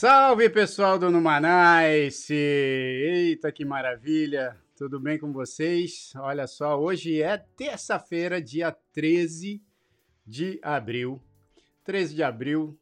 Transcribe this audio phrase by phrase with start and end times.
[0.00, 2.32] Salve pessoal do Numanice!
[2.32, 4.56] Eita que maravilha!
[4.76, 6.12] Tudo bem com vocês?
[6.14, 9.60] Olha só, hoje é terça-feira, dia 13
[10.24, 11.20] de abril.
[11.82, 12.78] 13 de abril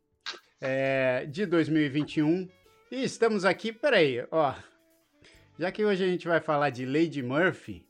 [0.60, 2.50] é, de 2021.
[2.90, 4.54] E estamos aqui, peraí, ó.
[5.58, 7.82] Já que hoje a gente vai falar de Lady Murphy,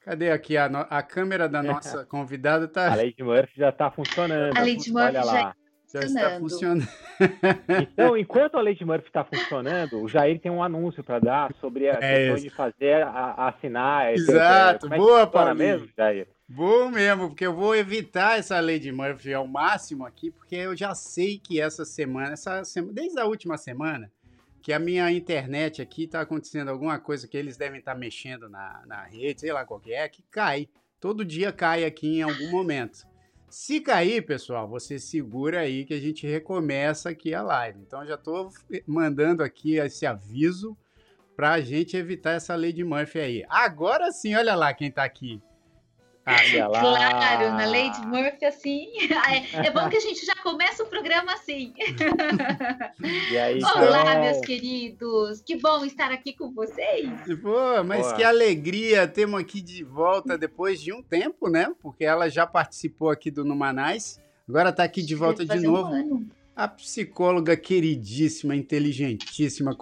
[0.00, 2.68] cadê aqui a, a câmera da nossa convidada?
[2.68, 2.92] Tá...
[2.92, 4.54] A Lady Murphy já está funcionando.
[4.54, 5.56] A Lady Murphy Olha já lá.
[6.00, 6.88] Já está funcionando.
[7.80, 11.88] Então, enquanto a Lady Murphy está funcionando, o Jair tem um anúncio para dar sobre
[11.88, 12.44] a É questão isso.
[12.44, 14.06] de fazer, a, a assinar.
[14.06, 15.56] é, Exato, é boa, Paulinho.
[15.56, 16.26] mesmo, Jair?
[16.48, 20.94] Bom mesmo, porque eu vou evitar essa Lady Murphy ao máximo aqui, porque eu já
[20.94, 24.10] sei que essa semana, essa semana, desde a última semana,
[24.60, 28.82] que a minha internet aqui tá acontecendo alguma coisa que eles devem estar mexendo na,
[28.86, 30.68] na rede, sei lá qual que é, que cai.
[31.00, 33.06] Todo dia cai aqui em algum momento.
[33.56, 37.78] Se cair, pessoal, você segura aí que a gente recomeça aqui a live.
[37.86, 38.50] Então já tô
[38.84, 40.76] mandando aqui esse aviso
[41.36, 43.44] pra gente evitar essa Lady Murphy aí.
[43.48, 45.40] Agora sim, olha lá quem tá aqui.
[46.26, 46.80] Lá.
[46.80, 48.88] Claro, na Lady Murphy, assim.
[49.54, 51.72] É, é bom que a gente já começa o programa assim.
[53.30, 54.24] E aí, Olá, Carol?
[54.24, 55.42] meus queridos.
[55.42, 57.10] Que bom estar aqui com vocês.
[57.42, 58.14] Pô, mas Boa.
[58.14, 61.70] que alegria termos aqui de volta depois de um tempo, né?
[61.82, 65.92] Porque ela já participou aqui do Numanais, agora tá aqui de volta de um novo.
[65.92, 66.26] ano.
[66.54, 69.76] A psicóloga queridíssima, inteligentíssima,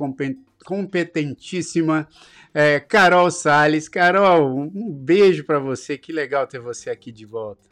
[0.64, 2.08] competentíssima,
[2.54, 3.88] é, Carol Salles.
[3.88, 7.68] Carol, um beijo pra você, que legal ter você aqui de volta.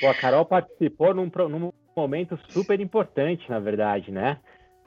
[0.00, 4.38] Pô, a Carol participou num, num momento super importante, na verdade, né?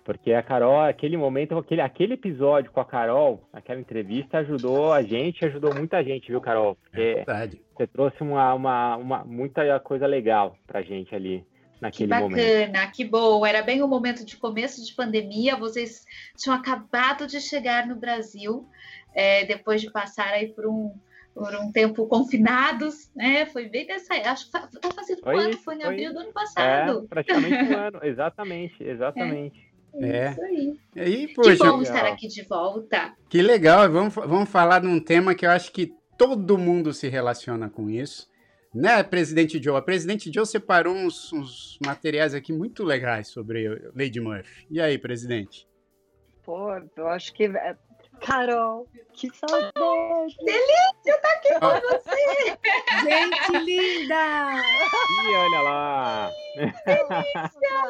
[0.04, 5.04] Porque a Carol, aquele momento, aquele, aquele episódio com a Carol, aquela entrevista, ajudou a
[5.04, 6.76] gente, ajudou muita gente, viu, Carol?
[6.76, 7.62] Porque Verdade.
[7.76, 11.46] você trouxe uma, uma, uma, muita coisa legal pra gente ali
[11.80, 12.92] Que naquele bacana, momento.
[12.94, 13.46] que bom.
[13.46, 15.56] Era bem o momento de começo de pandemia.
[15.56, 16.04] Vocês
[16.38, 18.68] tinham acabado de chegar no Brasil,
[19.16, 20.94] é, depois de passar aí por um,
[21.34, 23.46] por um tempo confinados, né?
[23.46, 24.14] Foi bem nessa.
[24.14, 25.50] Acho que tá tá fazendo Foi quanto?
[25.56, 27.08] isso, Foi em abril do ano É, passado.
[27.10, 29.70] praticamente um ano, exatamente, exatamente.
[29.96, 30.30] É.
[30.32, 30.80] Isso aí.
[30.96, 31.82] E aí, Que poxa, bom legal.
[31.82, 33.14] estar aqui de volta.
[33.28, 37.08] Que legal, vamos, vamos falar de um tema que eu acho que todo mundo se
[37.08, 38.29] relaciona com isso,
[38.74, 39.78] né, presidente Joe?
[39.78, 44.68] A presidente Joe separou uns, uns materiais aqui muito legais sobre Lady Murphy.
[44.70, 45.68] E aí, presidente?
[46.44, 47.46] Pô, eu acho que.
[47.46, 47.76] é-
[48.22, 49.72] Carol, que saudade!
[53.04, 54.62] Gente linda!
[55.24, 56.32] E olha lá!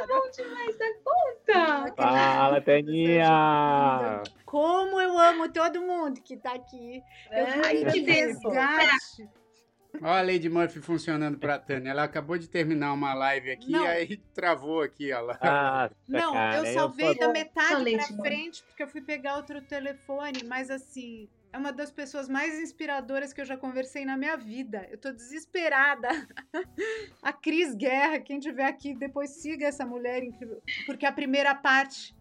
[0.07, 1.93] Bom demais da conta.
[1.95, 4.21] Fala, Taninha!
[4.45, 7.01] Como eu amo todo mundo que tá aqui.
[7.31, 8.51] Eu Ai, fui que de bênção.
[8.51, 9.29] resgate.
[9.95, 11.89] Olha a Lady Murphy funcionando pra Tânia.
[11.91, 13.85] Ela acabou de terminar uma live aqui, Não.
[13.85, 15.37] aí travou aqui, ó lá.
[15.41, 18.21] Ah, Não, cara, eu salvei da metade novo.
[18.23, 23.33] frente porque eu fui pegar outro telefone, mas assim, é uma das pessoas mais inspiradoras
[23.33, 24.87] que eu já conversei na minha vida.
[24.91, 26.07] Eu tô desesperada.
[27.21, 32.15] A Cris Guerra, quem tiver aqui, depois siga essa mulher incrível, porque a primeira parte,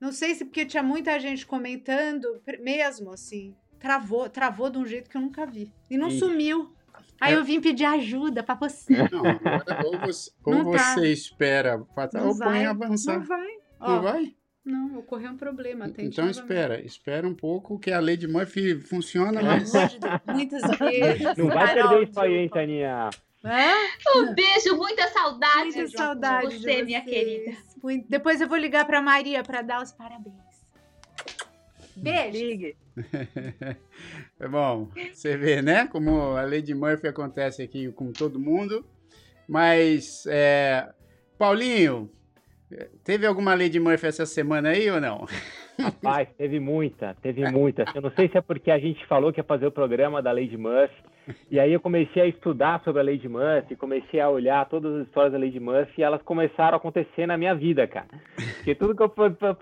[0.00, 5.10] não sei se porque tinha muita gente comentando, mesmo assim, travou, travou de um jeito
[5.10, 5.70] que eu nunca vi.
[5.90, 6.73] E não sumiu.
[7.20, 7.36] Aí É.
[7.36, 8.94] eu vim pedir ajuda pra você.
[9.10, 10.78] Não, agora ou você, ou Não tá.
[10.94, 11.76] você espera
[12.12, 13.18] Não ou põe vai, avançar.
[13.18, 13.46] Não vai.
[13.80, 14.34] Não Ó, vai?
[14.64, 15.84] Não, ocorreu um problema.
[15.90, 16.42] tente Então novamente.
[16.42, 20.20] espera, espera um pouco que a Lady Murphy funciona, Pelo mas amor de Deus.
[20.26, 21.36] Muitos beijos.
[21.36, 23.10] Não vai Carol, perder isso aí, hein, Taninha?
[23.44, 24.18] É?
[24.18, 25.64] Um beijo, muita saudade.
[25.64, 27.56] Muita de saudade você, de minha querida.
[27.82, 30.34] Muito- Depois eu vou ligar pra Maria pra dar os parabéns.
[31.96, 32.38] Beijo.
[32.38, 32.76] Ligue.
[34.38, 35.86] É bom, você vê, né?
[35.86, 38.84] Como a Lady Murphy acontece aqui com todo mundo.
[39.48, 40.92] Mas, é,
[41.38, 42.10] Paulinho,
[43.04, 45.26] teve alguma Lady Murphy essa semana aí ou não?
[45.78, 47.84] Rapaz, teve muita, teve muita.
[47.94, 50.32] Eu não sei se é porque a gente falou que ia fazer o programa da
[50.32, 50.94] Lady Murphy.
[51.50, 55.06] E aí eu comecei a estudar sobre a Lady Murphy, comecei a olhar todas as
[55.06, 58.06] histórias da Lady Murphy e elas começaram a acontecer na minha vida, cara.
[58.56, 59.12] Porque tudo que eu,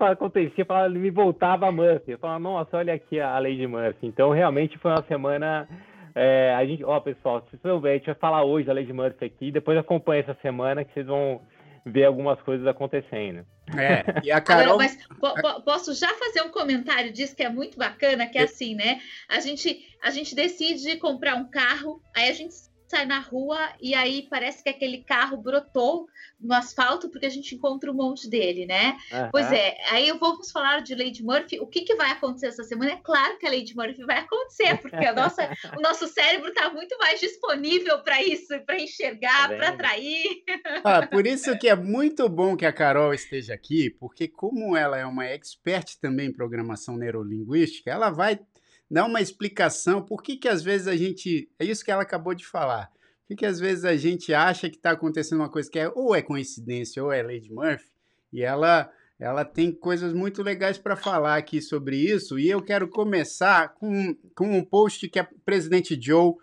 [0.07, 2.11] acontecia, falava, me voltava a Murphy.
[2.11, 4.07] Eu falava, nossa, olha aqui a Lady Murphy.
[4.07, 5.67] Então realmente foi uma semana.
[6.15, 9.25] é, a gente, ó, pessoal, se souber, a gente vai falar hoje da Lady Murphy
[9.25, 11.41] aqui, depois acompanha essa semana que vocês vão
[11.85, 13.45] ver algumas coisas acontecendo.
[13.77, 14.73] É, e a Carol.
[14.73, 18.37] Agora, mas po- po- posso já fazer um comentário disso que é muito bacana, que
[18.37, 19.01] é assim, né?
[19.29, 22.53] A gente, a gente decide comprar um carro, aí a gente
[22.93, 26.07] sai na rua e aí parece que aquele carro brotou
[26.39, 28.97] no asfalto porque a gente encontra um monte dele, né?
[29.11, 29.29] Aham.
[29.31, 31.59] Pois é, aí vamos falar de Lady Murphy.
[31.59, 32.91] O que, que vai acontecer essa semana?
[32.91, 36.69] É claro que a Lady Murphy vai acontecer, porque a nossa, o nosso cérebro está
[36.69, 40.43] muito mais disponível para isso, para enxergar, Tá para atrair.
[40.83, 44.97] Ah, por isso que é muito bom que a Carol esteja aqui, porque como ela
[44.97, 48.39] é uma expert também em programação neurolinguística, ela vai
[48.89, 52.33] dar uma explicação por que que às vezes a gente, é isso que ela acabou
[52.33, 55.69] de falar, por que que às vezes a gente acha que está acontecendo uma coisa
[55.69, 57.89] que é ou é coincidência ou é Lady Murphy,
[58.31, 62.89] e ela ela tem coisas muito legais para falar aqui sobre isso, e eu quero
[62.89, 66.33] começar com, com um post que a presidente Joe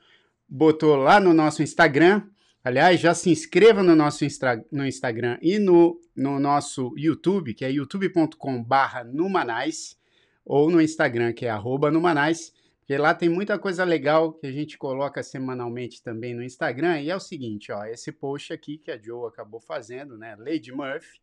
[0.48, 2.22] botou lá no nosso Instagram,
[2.62, 7.64] Aliás, já se inscreva no nosso Instra- no Instagram e no, no nosso YouTube, que
[7.64, 9.96] é youtube.com/barra Numanais,
[10.44, 11.54] ou no Instagram, que é
[11.92, 17.00] Numanais, porque lá tem muita coisa legal que a gente coloca semanalmente também no Instagram.
[17.00, 20.72] E é o seguinte, ó, esse post aqui que a Joe acabou fazendo, né, Lady
[20.72, 21.20] Murphy.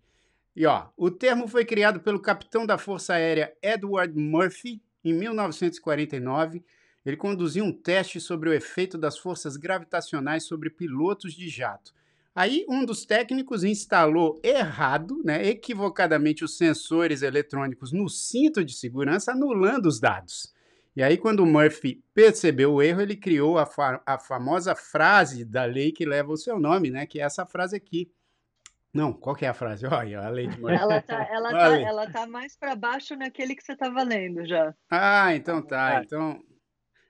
[0.55, 6.63] E ó, o termo foi criado pelo capitão da Força Aérea Edward Murphy em 1949
[7.07, 11.93] ele conduziu um teste sobre o efeito das forças gravitacionais sobre pilotos de jato.
[12.39, 19.31] Aí um dos técnicos instalou errado, né, equivocadamente os sensores eletrônicos no cinto de segurança,
[19.31, 20.53] anulando os dados.
[20.95, 25.43] E aí quando o Murphy percebeu o erro, ele criou a, fa- a famosa frase
[25.43, 28.11] da lei que leva o seu nome, né, que é essa frase aqui.
[28.93, 29.85] Não, qual que é a frase?
[29.89, 30.79] Olha, a lei de Murphy.
[30.79, 34.75] Ela tá, ela tá, ela tá mais para baixo naquele que você estava lendo já.
[34.91, 35.97] Ah, então tá.
[35.97, 36.03] Ah.
[36.03, 36.39] Então.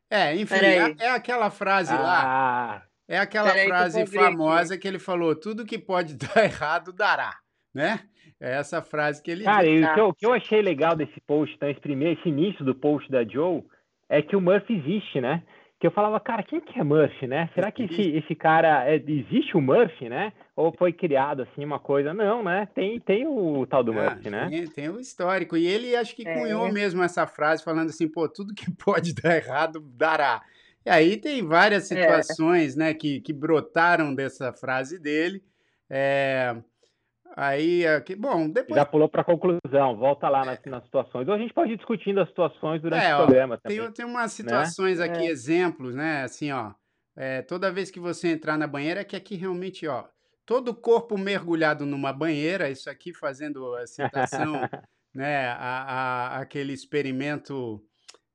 [0.09, 2.86] É, enfim, é, é aquela frase lá.
[3.07, 7.35] É aquela Peraí frase famosa que ele falou: tudo que pode dar errado dará,
[7.73, 8.01] né?
[8.39, 9.81] É essa frase que ele cara, diz.
[9.81, 12.29] e o que, eu, o que eu achei legal desse post, então, esse primeiro, esse
[12.29, 13.63] início do post da Joe,
[14.09, 15.41] é que o Murphy existe, né?
[15.79, 17.49] Que eu falava, cara, quem que é Murphy, né?
[17.53, 20.33] Será que esse, esse cara é, existe o Murphy, né?
[20.55, 22.13] Ou foi criado assim uma coisa?
[22.13, 22.67] Não, né?
[22.73, 24.47] Tem, tem o tal do Ah, Murphy, né?
[24.49, 25.55] tem, tem o histórico.
[25.55, 26.33] E ele acho que É.
[26.39, 30.41] cunhou mesmo essa frase, falando assim: pô, tudo que pode dar errado dará.
[30.87, 31.95] E aí tem várias É.
[31.97, 35.43] situações né, que, que brotaram dessa frase dele.
[35.89, 36.55] É,
[37.35, 41.27] aí, aqui, bom, depois Já pulou para conclusão, volta lá nas, nas situações.
[41.27, 43.79] Ou a gente pode ir discutindo as situações durante É, o ó, programa também.
[43.81, 45.29] Tem, tem umas situações aqui, É.
[45.29, 46.23] exemplos, né?
[46.23, 46.71] Assim, ó.
[47.17, 50.05] é, toda vez que você entrar na banheira, é que aqui realmente, ó.
[50.45, 54.53] Todo o corpo mergulhado numa banheira, isso aqui fazendo a citação,
[55.13, 55.47] né?
[55.49, 55.57] A,
[56.37, 57.83] a- aquele experimento.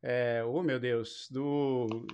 [0.05, 2.05] É, oh, meu Deus, do-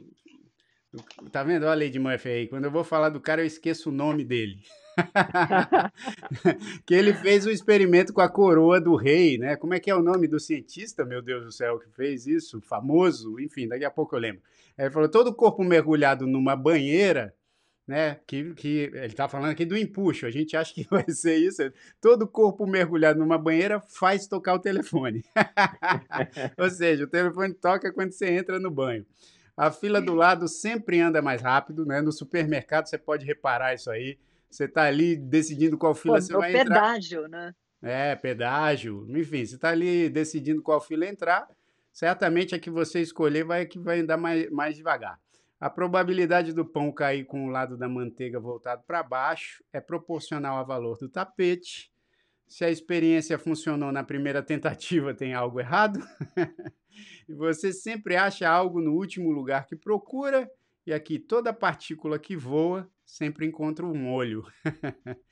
[1.30, 1.64] Tá vendo?
[1.64, 2.48] Olha a Lady Murphy aí.
[2.48, 4.62] Quando eu vou falar do cara, eu esqueço o nome dele.
[6.86, 9.54] que ele fez o experimento com a coroa do rei, né?
[9.54, 12.60] Como é que é o nome do cientista, meu Deus do céu, que fez isso?
[12.62, 14.42] Famoso, enfim, daqui a pouco eu lembro.
[14.78, 17.34] Ele falou: todo o corpo mergulhado numa banheira,
[17.86, 18.18] né?
[18.26, 21.62] Que, que ele tá falando aqui do empuxo, a gente acha que vai ser isso.
[22.00, 25.22] Todo o corpo mergulhado numa banheira faz tocar o telefone.
[26.56, 29.04] Ou seja, o telefone toca quando você entra no banho.
[29.58, 32.00] A fila do lado sempre anda mais rápido, né?
[32.00, 34.16] No supermercado você pode reparar isso aí.
[34.48, 36.64] Você está ali decidindo qual Pô, fila você vai entrar.
[36.76, 37.52] pedágio, né?
[37.82, 41.48] É, pedágio, enfim, você está ali decidindo qual fila entrar,
[41.92, 45.18] certamente a que você escolher vai que vai andar mais, mais devagar.
[45.60, 50.56] A probabilidade do pão cair com o lado da manteiga voltado para baixo é proporcional
[50.58, 51.90] ao valor do tapete.
[52.48, 56.00] Se a experiência funcionou na primeira tentativa, tem algo errado.
[57.28, 60.50] e você sempre acha algo no último lugar que procura,
[60.86, 64.42] e aqui toda partícula que voa sempre encontra um olho.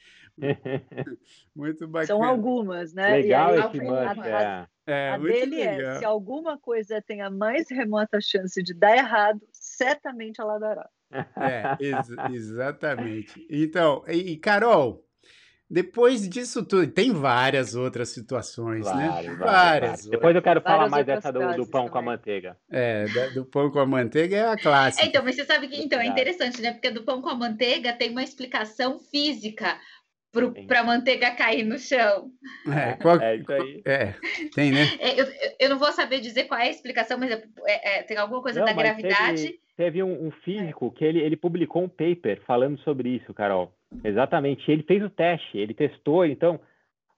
[1.55, 2.07] Muito bacana.
[2.07, 3.17] São algumas, né?
[3.17, 4.67] Legal e aí, esse é.
[4.89, 5.99] É, A muito dele é, legal.
[5.99, 10.89] se alguma coisa tem a mais remota chance de dar errado, certamente ela dará.
[11.11, 13.47] É, ex- exatamente.
[13.51, 15.05] Então, e, e, Carol,
[15.69, 19.09] depois disso tudo, tem várias outras situações, né?
[19.09, 19.83] Vários, vários, vários.
[19.91, 20.07] outras.
[20.11, 22.05] Depois eu quero falar Várias mais dessa do, do pão com a também.
[22.17, 22.57] manteiga.
[22.71, 25.05] É, da- do pão com a manteiga é a clássica.
[25.05, 26.73] É, então, mas você sabe que então, é interessante, né?
[26.73, 29.77] Porque do pão com a manteiga tem uma explicação física
[30.69, 32.31] para a manteiga cair no chão.
[32.69, 33.83] É, qual- É isso aí.
[33.87, 34.15] é,
[34.55, 34.87] tem, né?
[35.01, 35.27] É, eu,
[35.61, 38.43] eu não vou saber dizer qual é a explicação, mas é- é- é, tem alguma
[38.43, 39.43] coisa Não, da mas gravidade.
[39.45, 43.75] Teve, teve um, um físico que ele, ele publicou um paper falando sobre isso, Carol.
[44.05, 44.71] Exatamente.
[44.71, 46.61] Ele fez o teste, ele testou, então.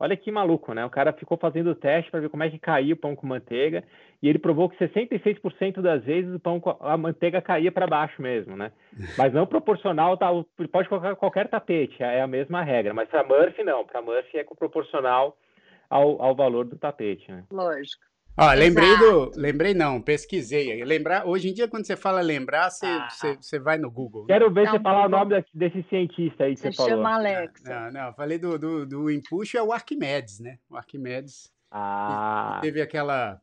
[0.01, 0.85] Olha que maluco, né?
[0.85, 3.27] O cara ficou fazendo o teste para ver como é que caía o pão com
[3.27, 3.83] manteiga
[4.23, 8.57] e ele provou que 66% das vezes o pão a manteiga caía para baixo mesmo,
[8.57, 8.71] né?
[9.17, 10.29] Mas não proporcional, tá?
[10.71, 12.95] Pode colocar qualquer tapete, é a mesma regra.
[12.95, 15.37] Mas para Murphy não, para Murphy é proporcional
[15.91, 17.45] ao, ao valor do tapete, né?
[17.51, 18.05] Lógico.
[18.41, 19.33] Ó, lembrei do.
[19.35, 20.85] Lembrei não, pesquisei.
[20.85, 23.09] Lembrar, hoje em dia, quando você fala lembrar, você, Ah.
[23.11, 24.27] você, você vai no Google.
[24.27, 25.19] Quero ver Não, você falar o não.
[25.19, 26.91] nome desse, desse cientista aí que Você você, falou.
[26.93, 27.69] chama Alexa.
[27.69, 30.59] Não, não, eu falei do, do, do empuxo é o Arquimedes, né?
[30.71, 33.41] O Arquimedes Ah, teve aquela,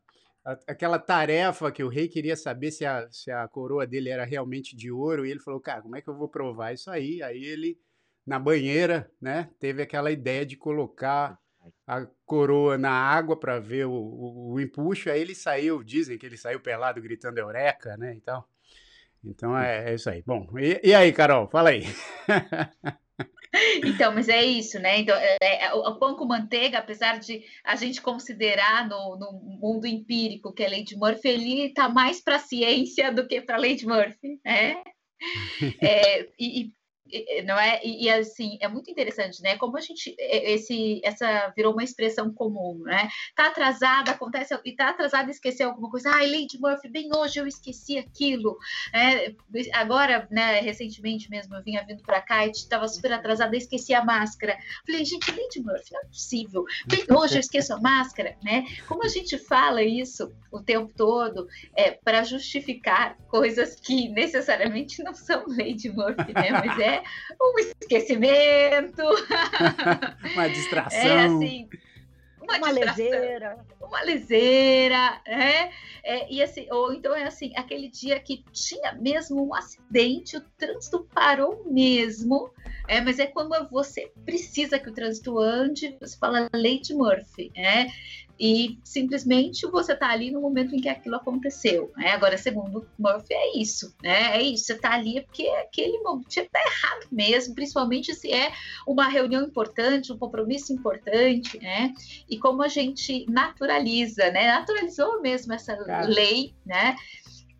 [0.65, 4.75] aquela tarefa que o rei queria saber se a, se a coroa dele era realmente
[4.75, 7.21] de ouro, e ele falou, cara, como é que eu vou provar isso aí?
[7.21, 7.77] Aí ele,
[8.25, 11.37] na banheira, né, teve aquela ideia de colocar
[11.87, 16.25] a coroa na água para ver o, o, o empuxo, aí ele saiu, dizem que
[16.25, 18.47] ele saiu pelado gritando eureka, né, e tal.
[19.23, 20.23] Então é, é isso aí.
[20.25, 21.83] Bom, e, e aí, Carol, fala aí.
[23.85, 24.99] Então, mas é isso, né?
[24.99, 29.31] Então, é, é, o, o pão com manteiga, apesar de a gente considerar no, no
[29.31, 33.41] mundo empírico que a lei de Murphy, ele está mais para a ciência do que
[33.41, 34.83] para a lei de Murphy, né?
[35.81, 36.73] É, e-
[37.45, 37.79] não é?
[37.83, 39.57] E, e, assim, é muito interessante, né?
[39.57, 43.07] Como a gente, esse, essa virou uma expressão comum, né?
[43.35, 46.09] Tá atrasada, acontece, e tá atrasada, esqueceu alguma coisa.
[46.09, 48.57] Ai, lei de Murphy, bem hoje eu esqueci aquilo.
[48.93, 49.33] É,
[49.73, 54.03] agora, né, recentemente mesmo, eu vinha vindo para cá e estava super atrasada, esqueci a
[54.03, 54.57] máscara.
[54.85, 56.65] Falei, gente, Lady Murphy, não é possível.
[56.87, 58.65] Bem, hoje eu esqueço a máscara, né?
[58.87, 65.13] Como a gente fala isso o tempo todo é para justificar coisas que necessariamente não
[65.13, 66.51] são Lady Murphy, né?
[66.51, 66.94] Mas é
[67.41, 69.01] um esquecimento,
[70.33, 71.37] Uma é distração.
[71.37, 71.69] assim.
[72.41, 73.57] Uma, Uma leseira.
[73.81, 75.71] uma leseira, né?
[76.03, 80.41] É, e assim, ou então é assim, aquele dia que tinha mesmo um acidente, o
[80.55, 82.51] trânsito parou mesmo,
[82.87, 87.51] é, mas é quando você precisa que o trânsito ande, você fala lei de Murphy,
[87.55, 87.87] né?
[88.39, 91.91] E simplesmente você está ali no momento em que aquilo aconteceu.
[91.95, 92.11] Né?
[92.11, 94.37] Agora, segundo Murphy, é isso, né?
[94.37, 98.51] É isso, você está ali porque aquele momento está errado mesmo, principalmente se é
[98.85, 101.93] uma reunião importante, um compromisso importante, né?
[102.29, 104.47] e como a gente naturaliza, né?
[104.47, 106.07] Naturalizou mesmo essa Cara.
[106.07, 106.95] lei, né?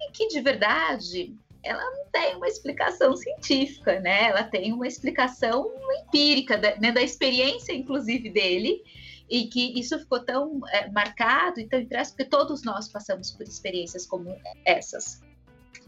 [0.01, 4.25] E que de verdade ela não tem uma explicação científica, né?
[4.25, 5.71] Ela tem uma explicação
[6.03, 6.91] empírica, da, né?
[6.91, 8.83] da experiência, inclusive, dele,
[9.29, 13.43] e que isso ficou tão é, marcado e tão impresso, porque todos nós passamos por
[13.43, 15.21] experiências como essas.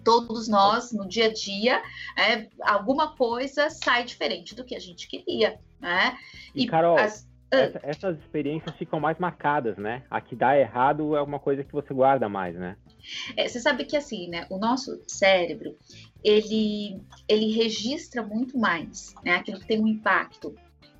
[0.03, 1.81] Todos nós, no dia a dia,
[2.17, 6.17] é, alguma coisa sai diferente do que a gente queria, né?
[6.55, 10.03] e Carol, as- essa- essas experiências ficam mais marcadas, né?
[10.09, 12.75] A que dá errado é uma coisa que você guarda mais, né?
[13.37, 14.45] É, você sabe que assim, né?
[14.49, 15.77] O nosso cérebro
[16.23, 19.35] ele ele registra muito mais, né?
[19.35, 20.55] Aquilo que tem um impacto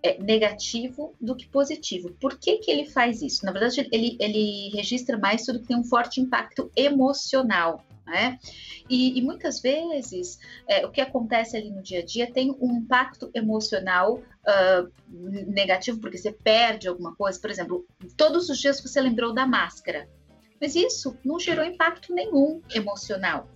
[0.08, 2.12] é, negativo do que positivo.
[2.20, 3.46] Por que, que ele faz isso?
[3.46, 7.84] Na verdade, ele, ele registra mais tudo que tem um forte impacto emocional.
[8.06, 8.40] Né?
[8.90, 12.78] E, e muitas vezes é, o que acontece ali no dia a dia tem um
[12.78, 17.38] impacto emocional ah, negativo, porque você perde alguma coisa.
[17.38, 17.86] Por exemplo,
[18.16, 20.08] todos os dias você lembrou da máscara.
[20.60, 23.48] Mas isso não gerou impacto nenhum emocional.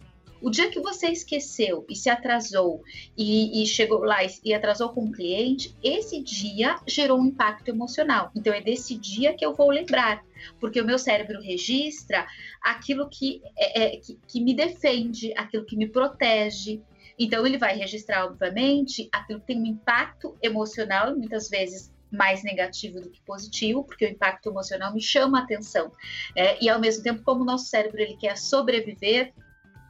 [0.41, 2.81] O dia que você esqueceu e se atrasou
[3.15, 7.69] e, e chegou lá e, e atrasou com o cliente, esse dia gerou um impacto
[7.69, 8.31] emocional.
[8.35, 10.23] Então é desse dia que eu vou lembrar,
[10.59, 12.25] porque o meu cérebro registra
[12.61, 16.81] aquilo que, é, é, que, que me defende, aquilo que me protege.
[17.19, 22.99] Então ele vai registrar, obviamente, aquilo que tem um impacto emocional, muitas vezes mais negativo
[22.99, 25.91] do que positivo, porque o impacto emocional me chama a atenção.
[26.35, 29.31] É, e ao mesmo tempo, como o nosso cérebro ele quer sobreviver,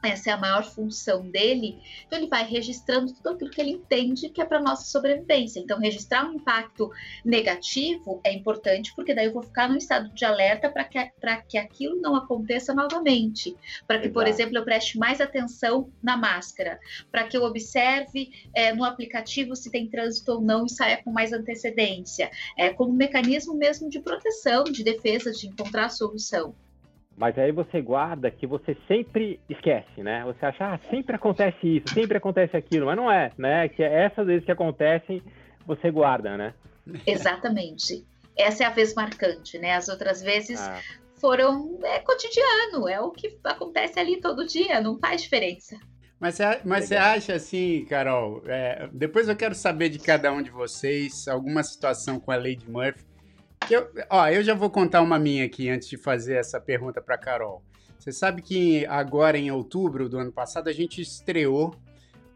[0.02, 4.28] essa é a maior função dele, então ele vai registrando tudo aquilo que ele entende
[4.28, 5.60] que é para nossa sobrevivência.
[5.60, 6.90] Então, registrar um impacto
[7.24, 10.98] negativo é importante, porque daí eu vou ficar num estado de alerta para que,
[11.48, 13.56] que aquilo não aconteça novamente.
[13.86, 14.42] Para que, por Exato.
[14.42, 16.80] exemplo, eu preste mais atenção na máscara,
[17.10, 21.12] para que eu observe é, no aplicativo se tem trânsito ou não e saia com
[21.12, 22.30] mais antecedência.
[22.58, 26.54] É como um mecanismo mesmo de proteção, de defesa, de encontrar a solução.
[27.16, 30.24] Mas aí você guarda que você sempre esquece, né?
[30.24, 33.68] Você acha, ah, sempre acontece isso, sempre acontece aquilo, mas não é, né?
[33.68, 35.22] Que essas vezes que acontecem,
[35.66, 36.54] você guarda, né?
[37.06, 38.04] Exatamente.
[38.36, 39.74] Essa é a vez marcante, né?
[39.74, 40.80] As outras vezes Ah,
[41.20, 45.78] foram é cotidiano, é o que acontece ali todo dia, não faz diferença.
[46.18, 48.42] Mas você, mas você acha assim, Carol?
[48.46, 52.64] é, depois eu quero saber de cada um de vocês alguma situação com a Lady
[52.68, 53.04] Murphy.
[53.70, 57.16] Eu, ó, eu já vou contar uma minha aqui antes de fazer essa pergunta para
[57.18, 57.62] Carol.
[57.98, 61.74] Você sabe que agora em outubro do ano passado a gente estreou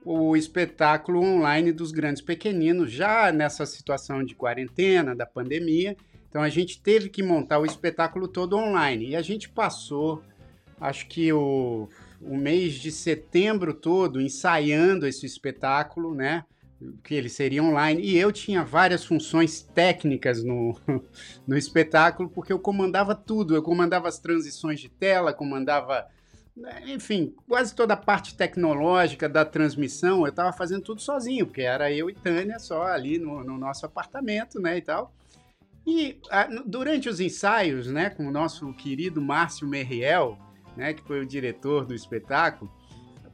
[0.04, 5.96] o espetáculo online dos grandes pequeninos, já nessa situação de quarentena, da pandemia.
[6.28, 9.08] Então a gente teve que montar o espetáculo todo online.
[9.08, 10.22] E a gente passou,
[10.80, 11.88] acho que o,
[12.22, 16.44] o mês de setembro todo ensaiando esse espetáculo, né?
[17.02, 20.78] Que ele seria online, e eu tinha várias funções técnicas no,
[21.46, 26.06] no espetáculo, porque eu comandava tudo, eu comandava as transições de tela, comandava,
[26.56, 31.62] né, enfim, quase toda a parte tecnológica da transmissão, eu estava fazendo tudo sozinho, porque
[31.62, 35.14] era eu e Tânia só ali no, no nosso apartamento, né, e tal.
[35.86, 40.36] E a, durante os ensaios, né, com o nosso querido Márcio Merriel,
[40.76, 42.70] né, que foi o diretor do espetáculo,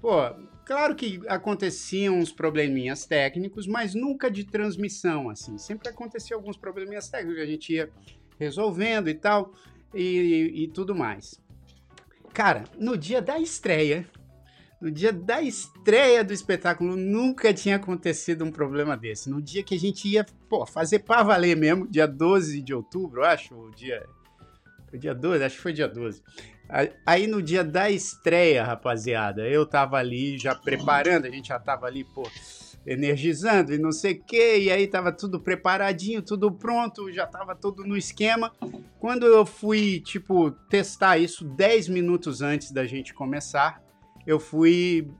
[0.00, 0.20] pô,
[0.64, 5.58] Claro que aconteciam uns probleminhas técnicos, mas nunca de transmissão, assim.
[5.58, 7.90] Sempre acontecia alguns probleminhas técnicos que a gente ia
[8.38, 9.52] resolvendo e tal,
[9.94, 11.40] e, e tudo mais.
[12.32, 14.08] Cara, no dia da estreia,
[14.80, 19.30] no dia da estreia do espetáculo, nunca tinha acontecido um problema desse.
[19.30, 23.24] No dia que a gente ia, pô, fazer pra valer mesmo, dia 12 de outubro,
[23.24, 24.04] acho, o dia...
[24.88, 25.44] Foi dia 12?
[25.44, 26.22] Acho que foi dia 12.
[27.04, 31.86] Aí no dia da estreia, rapaziada, eu tava ali já preparando, a gente já tava
[31.86, 32.22] ali, pô,
[32.86, 37.54] energizando e não sei o que, e aí tava tudo preparadinho, tudo pronto, já tava
[37.54, 38.52] tudo no esquema.
[38.98, 43.82] Quando eu fui, tipo, testar isso 10 minutos antes da gente começar,
[44.26, 45.10] eu fui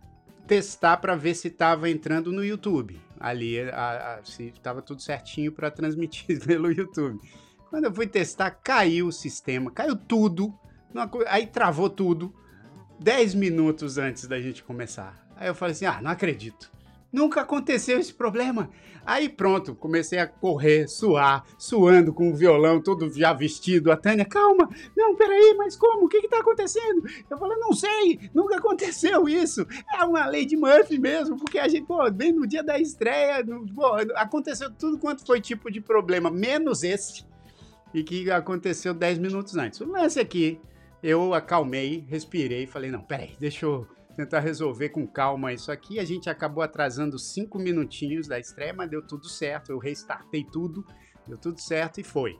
[0.47, 2.99] testar para ver se tava entrando no YouTube.
[3.21, 7.21] Ali, a, a, se tava tudo certinho para transmitir pelo YouTube.
[7.69, 10.53] Quando eu fui testar, caiu o sistema, caiu tudo
[11.27, 12.35] Aí travou tudo
[13.01, 15.27] 10 minutos antes da gente começar.
[15.37, 16.71] Aí eu falei assim: ah, não acredito.
[17.13, 18.71] Nunca aconteceu esse problema.
[19.05, 23.91] Aí pronto, comecei a correr, suar, suando com o violão todo já vestido.
[23.91, 26.07] A Tânia, calma, não, peraí, mas como?
[26.07, 27.03] O que está acontecendo?
[27.29, 29.67] Eu falei, não sei, nunca aconteceu isso.
[29.93, 33.45] É uma lei de Murphy mesmo, porque a gente, pô, bem no dia da estreia,
[33.75, 37.25] pô, aconteceu tudo quanto foi tipo de problema, menos esse,
[37.93, 39.81] e que aconteceu 10 minutos antes.
[39.81, 40.61] O lance aqui
[41.03, 45.99] eu acalmei, respirei e falei: não, peraí, deixa eu tentar resolver com calma isso aqui.
[45.99, 49.73] A gente acabou atrasando cinco minutinhos da estreia, mas deu tudo certo.
[49.73, 50.87] Eu restartei tudo,
[51.27, 52.39] deu tudo certo e foi.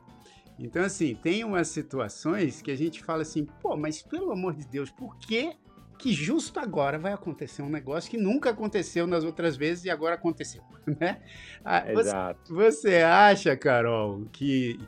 [0.57, 4.65] Então, assim, tem umas situações que a gente fala assim: pô, mas pelo amor de
[4.65, 5.57] Deus, por que,
[5.97, 10.15] que justo agora vai acontecer um negócio que nunca aconteceu nas outras vezes e agora
[10.15, 10.63] aconteceu,
[10.99, 11.21] né?
[11.65, 12.53] Ah, Exato.
[12.53, 14.79] Você, você acha, Carol, que,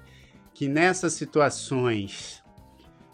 [0.54, 2.45] que nessas situações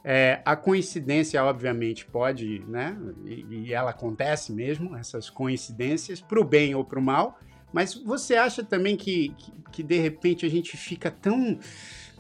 [0.04, 2.98] é, a coincidência, obviamente, pode, né?
[3.26, 7.40] E, e ela acontece mesmo, essas coincidências, para o bem ou para o mal.
[7.72, 11.60] Mas você acha também que, que, que, de repente a gente fica tão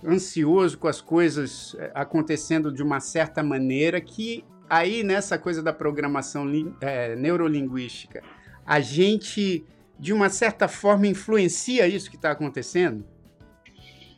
[0.05, 5.73] ansioso com as coisas é, acontecendo de uma certa maneira que aí nessa coisa da
[5.73, 6.45] programação
[6.79, 8.23] é, neurolinguística
[8.65, 9.65] a gente
[9.99, 13.05] de uma certa forma influencia isso que está acontecendo?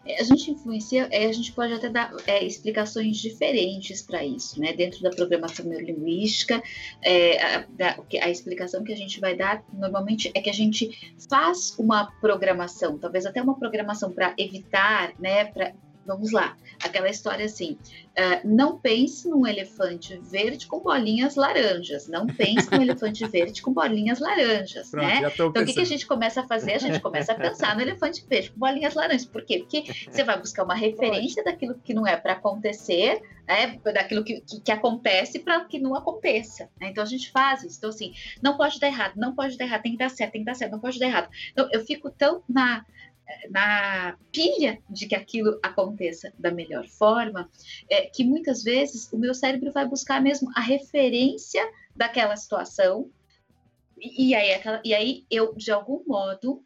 [0.05, 4.59] É, a gente influencia, é, a gente pode até dar é, explicações diferentes para isso,
[4.59, 4.73] né?
[4.73, 6.61] Dentro da programação neurolinguística,
[7.01, 7.65] é, a,
[8.21, 12.97] a, explicação que a gente vai dar normalmente é que a gente faz uma programação,
[12.97, 15.45] talvez até uma programação para evitar, né?
[15.45, 15.73] Pra,
[16.05, 17.77] vamos lá, aquela história assim:
[18.17, 23.73] uh, não pense num elefante verde com bolinhas laranjas, não pense num elefante verde com
[23.73, 25.31] bolinhas laranjas, Pronto, né?
[25.33, 26.73] Então, o que, que, a gente começa a fazer?
[26.73, 29.25] A gente começa a pensar no elefante verde com bolinhas laranjas.
[29.25, 29.59] Por quê?
[29.59, 33.79] Porque você vai buscar uma referência daquilo que não é para acontecer, né?
[33.83, 36.69] daquilo que, que, que acontece para que não aconteça.
[36.79, 36.89] Né?
[36.89, 37.77] Então, a gente faz isso.
[37.77, 40.41] Então, assim, não pode dar errado, não pode dar errado, tem que dar certo, tem
[40.41, 41.29] que dar certo, não pode dar errado.
[41.51, 42.85] Então, eu fico tão na
[43.49, 47.49] na pilha de que aquilo aconteça da melhor forma,
[47.89, 51.63] é, que muitas vezes o meu cérebro vai buscar mesmo a referência
[51.95, 53.09] daquela situação,
[53.97, 56.63] e, e, aí, aquela, e aí eu, de algum modo,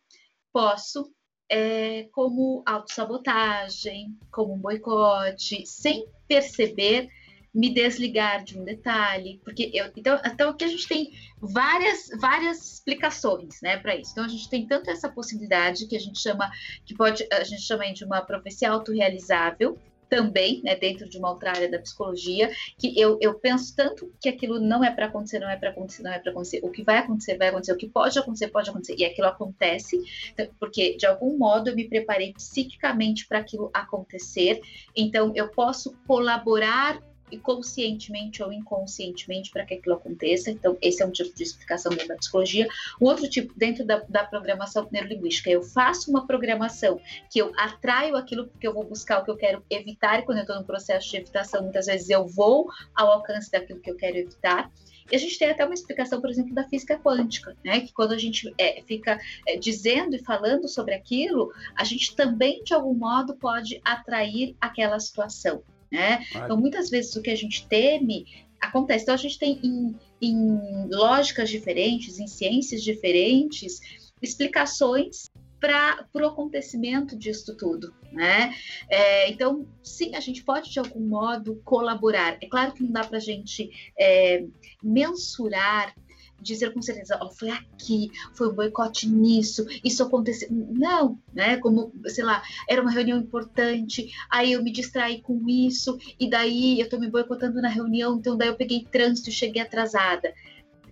[0.51, 1.11] posso,
[1.49, 7.09] é, como autossabotagem, como um boicote, sem perceber,
[7.53, 12.73] me desligar de um detalhe, porque eu, então, então aqui a gente tem várias várias
[12.73, 14.11] explicações, né, para isso.
[14.11, 16.49] Então a gente tem tanto essa possibilidade que a gente chama
[16.85, 19.77] que pode a gente chama de uma profecia autorrealizável,
[20.09, 24.29] também, né, dentro de uma outra área da psicologia, que eu, eu penso tanto que
[24.29, 26.83] aquilo não é para acontecer, não é para acontecer, não é para acontecer, o que
[26.83, 29.97] vai acontecer, vai acontecer, o que pode acontecer, pode acontecer, e aquilo acontece,
[30.31, 34.59] então, porque de algum modo eu me preparei psiquicamente para aquilo acontecer,
[34.95, 40.49] então eu posso colaborar e conscientemente ou inconscientemente para que aquilo aconteça.
[40.49, 42.67] Então, esse é um tipo de explicação dentro da psicologia.
[42.99, 48.15] O outro tipo, dentro da, da programação neurolinguística, eu faço uma programação que eu atraio
[48.15, 50.65] aquilo porque eu vou buscar o que eu quero evitar, e quando eu estou no
[50.65, 54.71] processo de evitação, muitas vezes eu vou ao alcance daquilo que eu quero evitar.
[55.09, 57.79] E a gente tem até uma explicação, por exemplo, da física quântica, né?
[57.79, 62.61] Que quando a gente é, fica é, dizendo e falando sobre aquilo, a gente também,
[62.63, 65.63] de algum modo, pode atrair aquela situação.
[65.91, 66.25] Né?
[66.35, 68.25] Então, muitas vezes o que a gente teme
[68.59, 69.03] acontece.
[69.03, 73.79] Então, a gente tem em, em lógicas diferentes, em ciências diferentes,
[74.21, 78.53] explicações para o acontecimento disso tudo, né?
[78.89, 82.37] É, então, sim, a gente pode de algum modo colaborar.
[82.41, 84.45] É claro que não dá para a gente é,
[84.83, 85.95] mensurar
[86.41, 90.47] dizer com certeza, oh, foi aqui, foi um boicote nisso, isso aconteceu.
[90.51, 91.57] Não, né?
[91.57, 96.79] Como, sei lá, era uma reunião importante, aí eu me distraí com isso, e daí
[96.79, 100.33] eu tô me boicotando na reunião, então daí eu peguei trânsito cheguei atrasada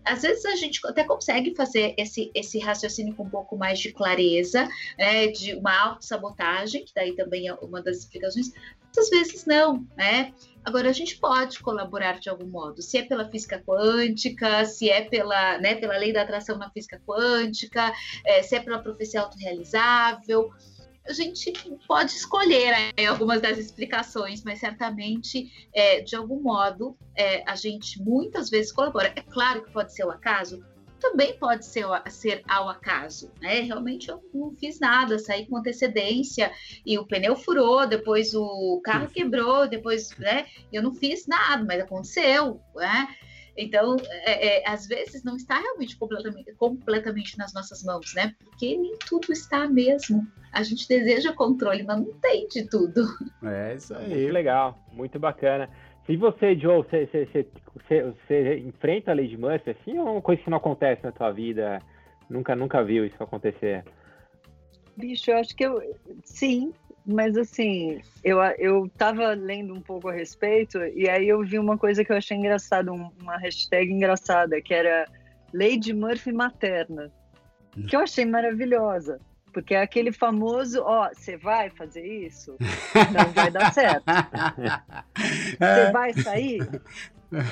[0.06, 3.92] às vezes a gente até consegue fazer esse, esse raciocínio com um pouco mais de
[3.92, 8.52] clareza, né, de uma autossabotagem, que daí também é uma das explicações,
[8.96, 10.34] muitas vezes não, né?
[10.64, 15.02] Agora, a gente pode colaborar de algum modo, se é pela física quântica, se é
[15.02, 17.94] pela, né, pela lei da atração na física quântica,
[18.26, 20.50] é, se é pela profecia autorrealizável,
[21.08, 21.54] a gente
[21.88, 22.74] pode escolher
[23.08, 29.14] algumas das explicações, mas certamente, é, de algum modo, é, a gente muitas vezes colabora.
[29.16, 30.66] É claro que pode ser o acaso,
[31.10, 33.62] também pode ser, ser ao acaso, né?
[33.62, 36.52] Realmente eu não fiz nada, saí com antecedência
[36.86, 40.48] e o pneu furou, depois o carro quebrou, depois, né?
[40.74, 43.08] Eu não fiz nada, mas aconteceu, né?
[43.58, 48.36] Então, é, é, às vezes não está realmente completamente, completamente nas nossas mãos, né?
[48.44, 50.28] Porque nem tudo está mesmo.
[50.52, 53.06] A gente deseja controle, mas não tem de tudo.
[53.44, 54.10] É isso aí.
[54.10, 55.70] Muito legal, muito bacana.
[56.06, 60.42] Se você, Joe, você, você, você, enfrenta a de Murphy, assim, ou é uma coisa
[60.42, 61.80] que não acontece na tua vida?
[62.30, 63.84] Nunca, nunca viu isso acontecer?
[64.96, 65.82] Bicho, eu acho que eu.
[66.24, 66.72] Sim,
[67.06, 71.78] mas assim, eu, eu tava lendo um pouco a respeito e aí eu vi uma
[71.78, 75.08] coisa que eu achei engraçada, uma hashtag engraçada, que era
[75.54, 77.12] Lady Murphy Materna,
[77.88, 79.20] que eu achei maravilhosa.
[79.56, 82.58] Porque é aquele famoso, ó, você vai fazer isso?
[83.14, 84.04] Não vai dar certo.
[85.16, 86.82] Você vai sair?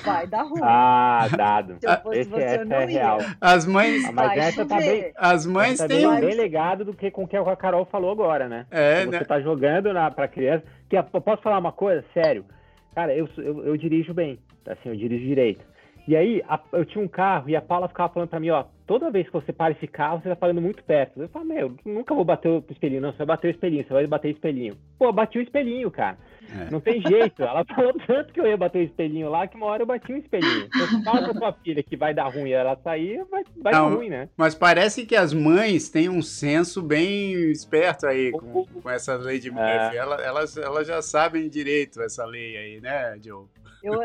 [0.04, 0.60] Vai dar ruim.
[0.62, 1.78] Ah, dado.
[1.80, 2.88] Se eu fosse Esse, você, essa eu não é ia.
[2.88, 3.18] real.
[3.40, 4.04] As mães.
[4.06, 6.20] Ah, Mas Vai essa tá bem, As mães essa têm bem, um.
[6.20, 8.66] bem ligado do que com o que a Carol falou agora, né?
[8.70, 9.24] É, Você né?
[9.24, 10.64] tá jogando na, pra criança.
[10.90, 12.04] Que, eu posso falar uma coisa?
[12.14, 12.46] Sério.
[12.94, 14.38] Cara, eu, eu, eu dirijo bem.
[14.68, 15.64] Assim, eu dirijo direito.
[16.08, 18.66] E aí, a- eu tinha um carro e a Paula ficava falando pra mim, ó,
[18.86, 21.22] toda vez que você para esse carro, você tá parando muito perto.
[21.22, 23.94] Eu falei, meu, nunca vou bater o espelhinho, não, você vai bater o espelhinho, você
[23.94, 24.78] vai bater o espelhinho.
[24.98, 26.18] Pô, eu bati o espelhinho, cara.
[26.52, 26.70] É.
[26.70, 27.42] Não tem jeito.
[27.42, 30.12] Ela falou tanto que eu ia bater o espelhinho lá, que uma hora eu bati
[30.14, 30.66] o espelhinho.
[30.68, 33.80] Então, se fala pra tua filha que vai dar ruim ela sair, vai, vai dar
[33.82, 34.30] Não, ruim, né?
[34.38, 39.40] Mas parece que as mães têm um senso bem esperto aí com, com essa lei
[39.40, 39.98] de Murphy.
[39.98, 43.46] Ela- Elas, elas já sabem direito essa lei aí, né, Joe?
[43.84, 44.02] Eu,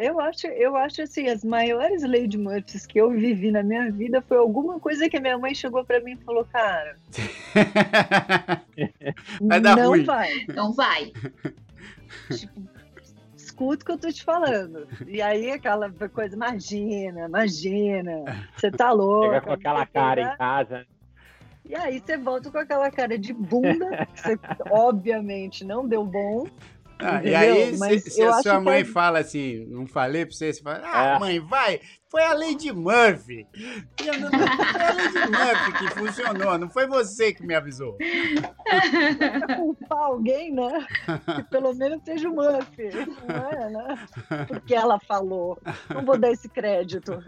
[0.00, 4.22] eu, acho, eu acho assim, as maiores Lady Murphys que eu vivi na minha vida
[4.22, 6.96] foi alguma coisa que a minha mãe chegou pra mim e falou, cara,
[9.40, 10.04] Vai dar não ruim.
[10.04, 10.46] vai.
[10.54, 11.12] Não vai.
[12.30, 12.62] Tipo,
[13.36, 14.86] escuta o que eu tô te falando.
[15.06, 18.24] E aí aquela coisa, imagina, imagina,
[18.56, 19.26] você tá louco.
[19.26, 20.86] Chegar com aquela cara em casa.
[21.64, 24.38] E aí você volta com aquela cara de bunda, que você
[24.70, 26.46] obviamente não deu bom.
[27.06, 30.34] Ah, e aí, se, Mas se a sua mãe é- fala assim, não falei pra
[30.34, 31.18] você, você fala, ah, É.
[31.18, 33.46] mãe, vai, foi a lei de Murphy.
[33.98, 37.96] Foi a lei de Murphy que funcionou, não foi você que me avisou.
[39.18, 40.86] Pra culpar alguém, né?
[41.36, 42.90] Que pelo menos seja o Murphy.
[43.26, 43.98] Não é, né?
[44.46, 45.58] Porque ela falou.
[45.92, 47.22] Não vou dar esse crédito.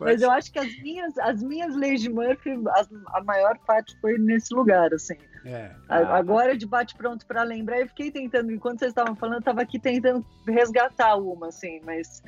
[0.00, 3.96] Mas eu acho que as minhas, as minhas leis de Murphy, as- a maior parte
[4.00, 5.16] foi nesse lugar, assim.
[5.44, 5.70] É.
[5.88, 6.16] Ah.
[6.16, 9.78] Agora, de bate-pronto para lembrar, eu fiquei tentando, enquanto vocês estavam falando, eu estava aqui
[9.78, 12.22] tentando resgatar uma, assim, mas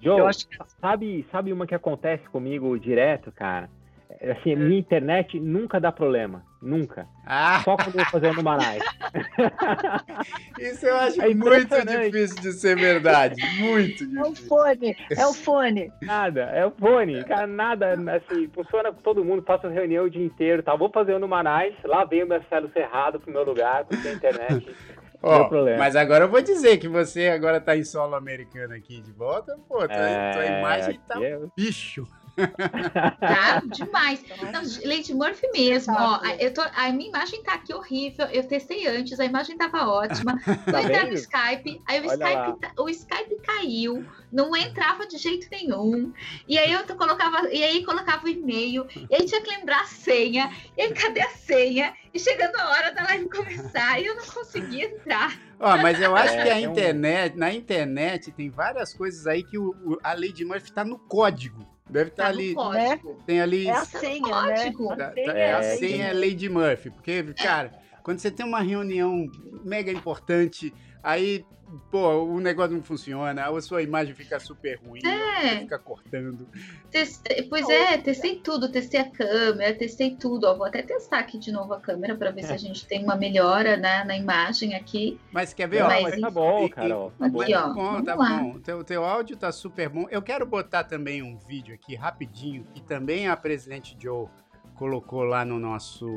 [0.00, 3.68] Joe, eu acho que sabe, sabe uma que acontece comigo direto, cara?
[4.08, 6.42] É, Assim, minha internet nunca dá problema.
[6.62, 7.08] Nunca.
[7.24, 8.82] Ah, Só quando eu vou fazer no Manais.
[10.58, 13.40] isso eu acho É muito difícil de ser verdade.
[13.58, 14.48] Muito é o difícil.
[14.48, 15.92] fone, é o fone.
[16.02, 20.24] Nada, é o fone, cara, nada, assim, funciona com todo mundo, faço reunião o dia
[20.24, 20.76] inteiro, tá?
[20.76, 24.76] Vou fazer no Manais, lá vem o Marcelo Cerrado pro meu lugar, porque a internet.
[25.22, 25.78] Ó, Meu problema.
[25.78, 29.54] mas agora eu vou dizer que você agora tá em solo americano aqui de volta,
[29.68, 32.06] pô, tua, tua imagem tá é- um bicho.
[32.36, 34.22] Tá demais.
[34.52, 36.20] Não, Lady Murphy mesmo, ó.
[36.38, 38.26] Eu tô, a minha imagem tá aqui horrível.
[38.26, 40.38] Eu testei antes, a imagem tava ótima.
[40.44, 41.14] Vou Tá entrar no?
[41.14, 46.12] Skype, aí o Skype, tá- o Skype caiu, não entrava de jeito nenhum.
[46.48, 49.86] E aí eu colocava, e aí colocava o e-mail, e aí tinha que lembrar a
[49.86, 50.50] senha.
[50.76, 51.94] E aí cadê a senha?
[52.12, 55.38] E chegando a hora da live começar, e eu não conseguia entrar.
[55.58, 59.42] Ó, mas eu acho É, que a um- internet, na internet tem várias coisas aí
[59.44, 61.66] que o, o- a Lady Murphy tá no código.
[61.90, 63.22] Deve estar Tá ali, no código.
[63.26, 64.72] tem ali É a Tá senha, né?
[64.72, 67.72] Tá- tá- é a a senha é Lady Murphy, porque, cara,
[68.02, 69.26] quando você tem uma reunião
[69.64, 71.44] mega importante, aí
[71.88, 75.60] pô, o negócio não funciona, a sua imagem fica super ruim, É.
[75.60, 76.44] fica cortando.
[76.90, 80.48] Testei- pois é, testei tudo, testei a câmera, testei tudo.
[80.48, 83.04] Ó, vou até testar aqui de novo a câmera para ver se a gente tem
[83.04, 85.16] uma melhora né, na imagem aqui.
[85.30, 87.12] Mas quer ver, Não, ó, Mas mas tá bom, Carol.
[87.16, 87.38] Tá Aqui, bom.
[87.38, 88.38] Mas tá ó, bom, tá lá.
[88.38, 88.50] bom.
[88.56, 90.06] O teu, teu áudio tá super bom.
[90.10, 94.26] Eu quero botar também um vídeo aqui rapidinho, que também a presidente Joe
[94.74, 96.08] colocou lá no nosso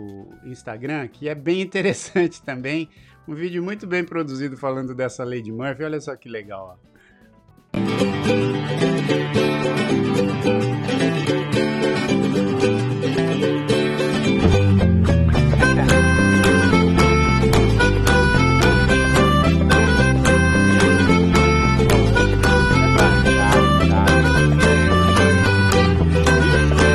[0.46, 2.89] Instagram, que é bem interessante também.
[3.26, 5.84] Um vídeo muito bem produzido falando dessa Lady Murphy.
[5.84, 6.94] Olha só que legal, ó.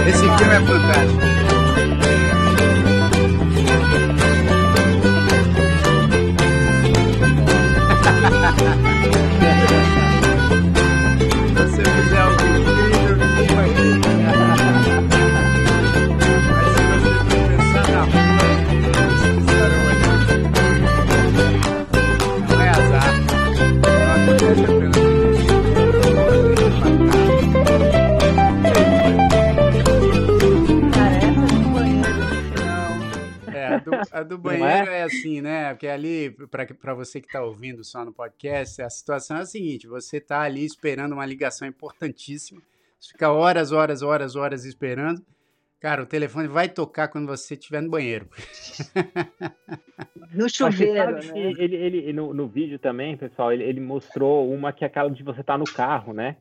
[0.08, 1.47] Esse filme é fantástico.
[8.60, 8.87] Yeah.
[34.12, 35.02] A do, banheiro é?
[35.02, 35.70] assim, né?
[35.72, 36.30] Porque ali,
[36.80, 40.40] para você que está ouvindo só no podcast, a situação é a seguinte: você está
[40.40, 42.60] ali esperando uma ligação importantíssima,
[42.98, 45.24] você fica horas, horas, horas, horas esperando.
[45.80, 48.28] Cara, o telefone vai tocar quando você estiver no banheiro.
[50.32, 51.32] No Mas você chuveiro, sabe né?
[51.32, 55.10] que ele, ele, no, no vídeo também, pessoal, ele, ele mostrou uma que é aquela
[55.10, 56.36] de você estar no carro, né?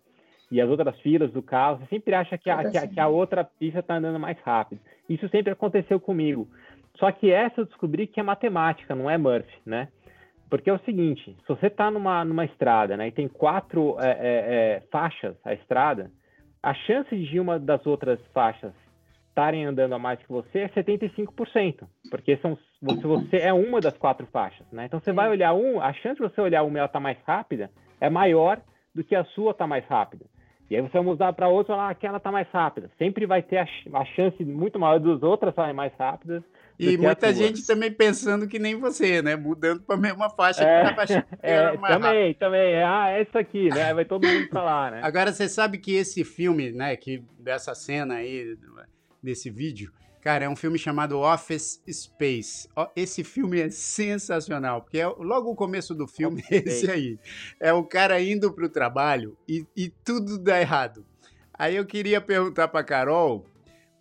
[0.50, 3.08] E as outras filas do carro, você sempre acha que a, que a, que a
[3.08, 4.80] outra pista está andando mais rápido.
[5.10, 6.50] Isso sempre aconteceu comigo.
[6.98, 9.90] Só que essa eu descobri que é matemática, não é Murphy, né?
[10.50, 14.12] Porque é o seguinte, se você está numa, numa estrada, né, e tem quatro é,
[14.12, 14.18] é,
[14.78, 16.10] é, faixas a estrada,
[16.64, 18.74] a chance de uma das outras faixas
[19.28, 23.96] estarem andando a mais que você é 75%, porque são, você, você é uma das
[23.98, 24.86] quatro faixas, né?
[24.86, 27.18] Então você vai olhar um, a chance de você olhar uma e ela tá mais
[27.26, 28.60] rápida é maior
[28.96, 30.26] do que a sua tá mais rápida.
[30.70, 32.90] E aí você vai mudar para outra, lá aquela tá mais rápida.
[32.98, 36.44] Sempre vai ter a, a chance muito maior das outras estarem mais rápidas.
[36.80, 39.36] E muita gente também pensando que nem você, né?
[39.36, 42.02] Mudando para a mesma faixa É, que estava achando que É, mais rápido.
[42.04, 42.74] também, também.
[42.74, 43.94] É, Ah, é isso aqui, né?
[43.94, 45.02] Vai todo mundo pra lá, né?
[45.04, 48.56] Agora, você sabe que esse filme, né, que dessa cena aí,
[49.24, 52.68] desse vídeo, cara, é um filme chamado Office Space.
[52.96, 57.18] Esse filme é sensacional, porque é logo o começo do filme é Office esse aí.
[57.60, 61.06] É o cara indo pro trabalho e, e tudo dá errado.
[61.54, 63.46] Aí eu queria perguntar pra Carol,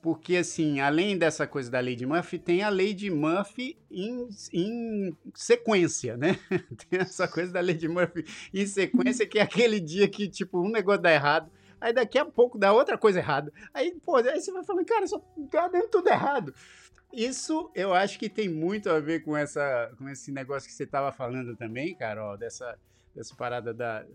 [0.07, 6.17] porque assim, além dessa coisa da Lady Murphy, tem a Lady Murphy em, em sequência,
[6.17, 6.39] né?
[6.89, 10.71] Tem essa coisa da Lady Murphy em sequência, que é aquele dia que, tipo, um
[10.71, 13.53] negócio dá errado, aí daqui a pouco dá outra coisa errada.
[13.75, 15.19] Aí, pô, aí você vai falando, cara, só
[15.51, 16.55] tá dando tudo errado.
[17.13, 20.85] Isso eu acho que tem muito a ver com, essa, com esse negócio que você
[20.85, 22.79] estava falando também, Carol, dessa,
[23.13, 24.07] dessa parada da,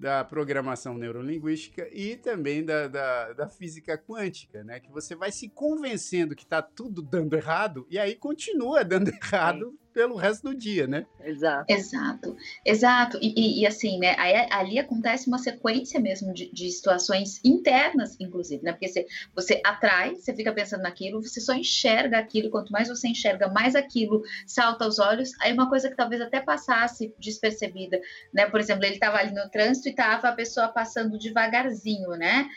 [0.00, 4.80] da programação neurolinguística e também da, da, da física quântica, né?
[4.80, 9.78] Que você vai se convencendo que tá tudo dando errado e aí continua dando errado
[9.92, 11.06] pelo resto do dia, né?
[11.24, 11.64] Exato.
[11.68, 13.18] Exato, exato.
[13.20, 14.14] E, e- e assim, né?
[14.18, 18.72] aí- ali acontece uma sequência mesmo de, de situações internas, inclusive, né?
[18.72, 23.08] Porque você, você atrai, você fica pensando naquilo, você só enxerga aquilo, quanto mais você
[23.08, 25.30] enxerga, mais aquilo salta aos olhos.
[25.40, 28.00] Aí uma coisa que talvez até passasse despercebida,
[28.32, 28.46] né?
[28.46, 32.48] Por exemplo, ele estava ali no trânsito e estava a pessoa passando devagarzinho, né?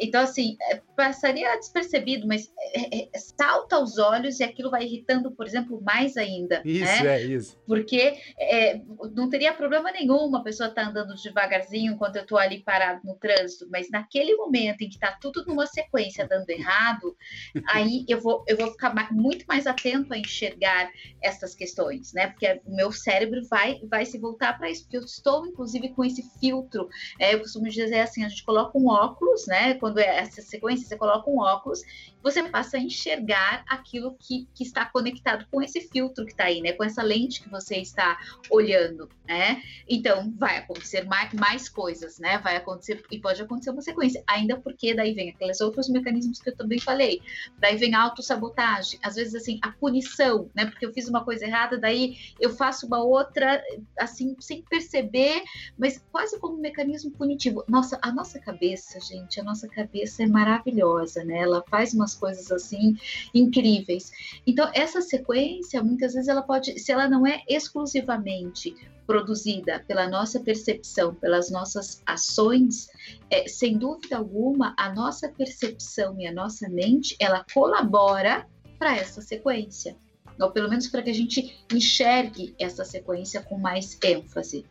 [0.00, 5.30] Então, assim, é, passaria despercebido, mas é, é, salta aos olhos e aquilo vai irritando,
[5.32, 6.62] por exemplo, mais ainda.
[6.64, 7.20] Isso, né?
[7.20, 7.58] é isso.
[7.66, 8.80] Porque é,
[9.14, 13.14] não teria problema nenhum uma pessoa estar andando devagarzinho enquanto eu estou ali parado no
[13.14, 17.16] trânsito, mas naquele momento em que está tudo numa sequência dando errado,
[17.68, 20.90] aí eu vou, eu vou ficar ma- muito mais atento a enxergar
[21.20, 22.28] essas questões, né?
[22.28, 26.04] Porque o meu cérebro vai, vai se voltar para isso, porque eu estou, inclusive, com
[26.04, 26.88] esse filtro.
[27.18, 29.74] É, eu costumo dizer assim: a gente coloca um óculos, né?
[29.80, 31.82] Quando é essa sequência, você coloca um óculos,
[32.22, 36.60] você passa a enxergar aquilo que, que está conectado com esse filtro que está aí,
[36.60, 36.72] né?
[36.72, 38.18] Com essa lente que você está
[38.50, 39.62] olhando, né?
[39.88, 42.38] Então, vai acontecer mais, mais coisas, né?
[42.38, 46.50] Vai acontecer, e pode acontecer uma sequência, ainda porque daí vem aqueles outros mecanismos que
[46.50, 47.22] eu também falei.
[47.58, 50.66] Daí vem a autossabotagem, às vezes, assim, a punição, né?
[50.66, 53.62] Porque eu fiz uma coisa errada, daí eu faço uma outra,
[53.98, 55.42] assim, sem perceber,
[55.78, 57.64] mas quase como um mecanismo punitivo.
[57.66, 61.38] Nossa, a nossa cabeça, gente, a nossa cabeça é maravilhosa, né?
[61.38, 62.96] Ela faz umas coisas assim
[63.34, 64.12] incríveis.
[64.46, 68.74] Então, essa sequência, muitas vezes, ela pode, se ela não é exclusivamente
[69.06, 72.88] produzida pela nossa percepção, pelas nossas ações,
[73.28, 78.46] é, sem dúvida alguma, a nossa percepção e a nossa mente, ela colabora
[78.78, 79.96] para essa sequência,
[80.40, 84.64] ou pelo menos para que a gente enxergue essa sequência com mais ênfase.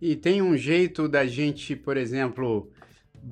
[0.00, 2.70] E tem um jeito da gente, por exemplo,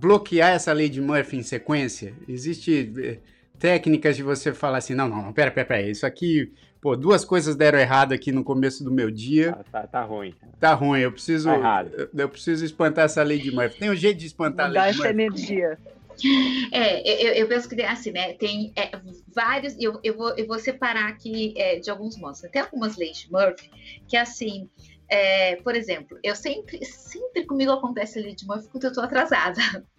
[0.00, 2.14] bloquear essa lei de Murphy em sequência?
[2.28, 3.18] Existe eh,
[3.58, 7.24] técnicas de você falar assim, não, não, não, pera, pera, pera, isso aqui, pô, duas
[7.24, 9.52] coisas deram errado aqui no começo do meu dia.
[9.52, 10.34] Tá, tá, tá ruim.
[10.60, 13.78] Tá ruim, eu preciso, tá eu, eu, preciso espantar essa lei de Murphy.
[13.78, 15.22] Tem um jeito de espantar Mudar a lei de essa Murphy?
[15.22, 15.78] energia.
[16.72, 18.32] É, eu, eu penso que assim, né?
[18.34, 18.90] Tem é,
[19.34, 22.40] vários, eu, eu, vou, eu vou separar aqui é, de alguns modos.
[22.40, 23.70] Tem algumas leis de Murphy
[24.08, 24.68] que assim,
[25.08, 29.00] é, por exemplo, eu sempre, sempre comigo acontece a lei de Murphy quando eu tô
[29.00, 29.60] atrasada.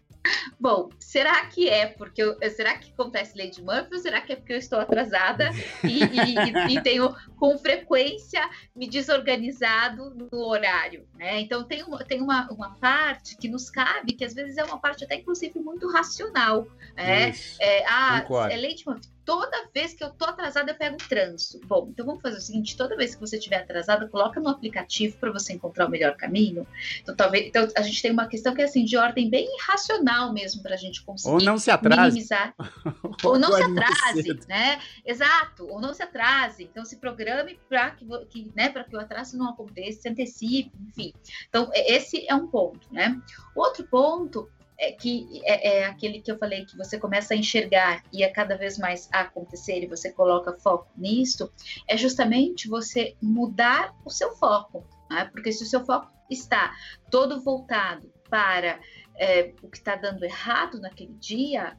[0.59, 4.35] Bom, será que é porque eu, será que acontece Lady Murphy ou será que é
[4.35, 5.51] porque eu estou atrasada
[5.83, 8.41] e, e, e, tenho com frequência
[8.75, 11.39] me desorganizado no horário, né?
[11.39, 14.79] Então tem, uma, tem uma, uma parte que nos cabe que às vezes é uma
[14.79, 17.33] parte até inclusive muito racional, né?
[17.59, 21.59] É, ah, é Lady Murphy toda vez que eu tô atrasada, eu pego o trânsito.
[21.67, 25.17] Bom, então vamos fazer o seguinte: toda vez que você estiver atrasada, coloca no aplicativo
[25.17, 26.65] para você encontrar o melhor caminho.
[27.01, 30.31] Então, talvez, então, a gente tem uma questão que é assim, de ordem bem racional
[30.31, 32.01] mesmo para a gente conseguir ou não se atrase.
[32.03, 32.55] minimizar.
[33.21, 34.79] ou não se atrase, né?
[35.05, 36.63] Exato, ou não se atrase.
[36.63, 41.13] Então, se programe para que, que, né, que o atraso não aconteça, se antecipe, enfim.
[41.49, 43.19] Então, esse é um ponto, né?
[43.53, 48.03] Outro ponto é que é, é, aquele que eu falei que você começa a enxergar
[48.13, 51.51] e é cada vez mais a acontecer e você coloca foco nisso,
[51.87, 55.25] é justamente você mudar o seu foco, né?
[55.31, 56.75] porque se o seu foco está
[57.09, 58.79] todo voltado para
[59.17, 61.75] é, o que está dando errado naquele dia,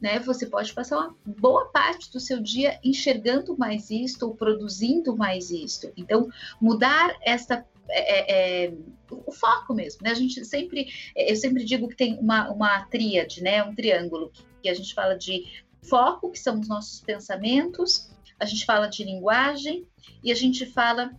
[0.00, 5.16] né, você pode passar uma boa parte do seu dia enxergando mais isto ou produzindo
[5.16, 5.92] mais isto.
[5.96, 6.28] Então,
[6.60, 8.72] mudar esta é, é, é,
[9.10, 10.10] o foco mesmo, né?
[10.10, 13.62] A gente sempre, eu sempre digo que tem uma, uma tríade, né?
[13.62, 15.44] Um triângulo que, que a gente fala de
[15.82, 19.86] foco, que são os nossos pensamentos, a gente fala de linguagem
[20.22, 21.10] e a gente fala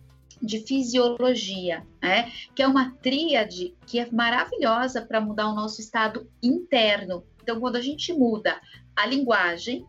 [0.42, 2.32] de fisiologia, né?
[2.54, 7.24] que é uma tríade que é maravilhosa para mudar o nosso estado interno.
[7.40, 8.60] Então, quando a gente muda
[8.96, 9.86] a linguagem,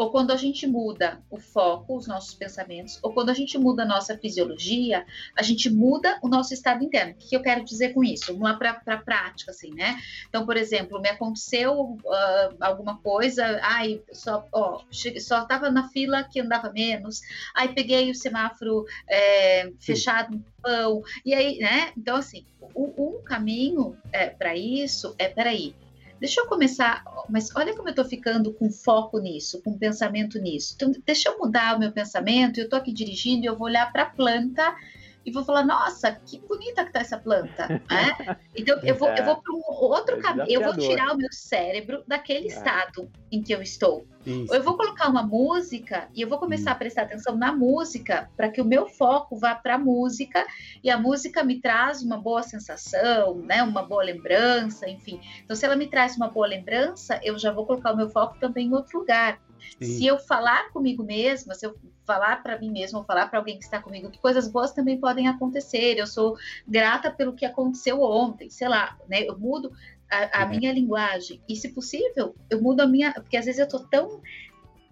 [0.00, 3.82] ou quando a gente muda o foco, os nossos pensamentos, ou quando a gente muda
[3.82, 5.04] a nossa fisiologia,
[5.36, 7.12] a gente muda o nosso estado interno.
[7.12, 8.32] O que eu quero dizer com isso?
[8.32, 10.00] Vamos lá para a prática, assim, né?
[10.26, 16.24] Então, por exemplo, me aconteceu uh, alguma coisa, ai, só, ó, só estava na fila
[16.24, 17.20] que andava menos,
[17.54, 21.92] aí peguei o semáforo é, fechado no pão, e aí, né?
[21.94, 25.74] Então, assim, um caminho é, para isso é, peraí,
[26.20, 30.74] deixa eu começar, mas olha como eu estou ficando com foco nisso, com pensamento nisso.
[30.76, 33.90] Então, deixa eu mudar o meu pensamento, eu estou aqui dirigindo e eu vou olhar
[33.90, 34.76] para a planta
[35.24, 37.68] e vou falar, nossa, que bonita que tá essa planta.
[37.90, 38.36] Né?
[38.54, 41.28] Então, eu vou, eu vou para um outro é caminho, eu vou tirar o meu
[41.32, 42.48] cérebro daquele é.
[42.48, 44.06] estado em que eu estou.
[44.24, 44.54] Isso.
[44.54, 48.48] Eu vou colocar uma música e eu vou começar a prestar atenção na música para
[48.48, 50.46] que o meu foco vá para a música
[50.84, 55.20] e a música me traz uma boa sensação, né, uma boa lembrança, enfim.
[55.42, 58.38] Então, se ela me traz uma boa lembrança, eu já vou colocar o meu foco
[58.38, 59.40] também em outro lugar.
[59.78, 59.98] Sim.
[59.98, 63.58] Se eu falar comigo mesma, se eu falar para mim mesma ou falar para alguém
[63.58, 68.02] que está comigo que coisas boas também podem acontecer, eu sou grata pelo que aconteceu
[68.02, 69.22] ontem, sei lá, né?
[69.22, 69.72] Eu mudo
[70.10, 70.50] a, a uhum.
[70.50, 74.20] minha linguagem e, se possível, eu mudo a minha, porque às vezes eu tô tão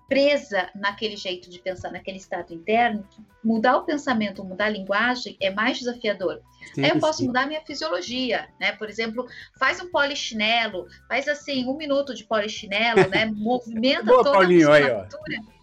[0.09, 3.07] presa naquele jeito de pensar, naquele estado interno,
[3.45, 6.41] mudar o pensamento, mudar a linguagem é mais desafiador.
[6.75, 7.27] Sim, Aí eu posso sim.
[7.27, 8.73] mudar minha fisiologia, né?
[8.73, 9.27] Por exemplo,
[9.59, 13.27] faz um polichinelo, faz assim, um minuto de polichinelo, né?
[13.37, 15.37] Movimenta Boa, toda Paulinho, a musculatura.
[15.39, 15.59] Aí,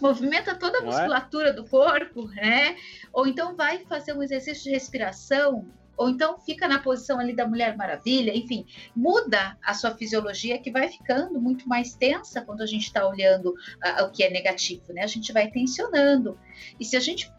[0.00, 0.84] movimenta toda a é?
[0.84, 2.76] musculatura do corpo, né?
[3.12, 5.66] Ou então vai fazer um exercício de respiração,
[5.96, 10.70] ou então fica na posição ali da Mulher Maravilha, enfim, muda a sua fisiologia que
[10.70, 14.92] vai ficando muito mais tensa quando a gente está olhando uh, o que é negativo,
[14.92, 15.02] né?
[15.02, 16.38] A gente vai tensionando.
[16.78, 17.32] E se a gente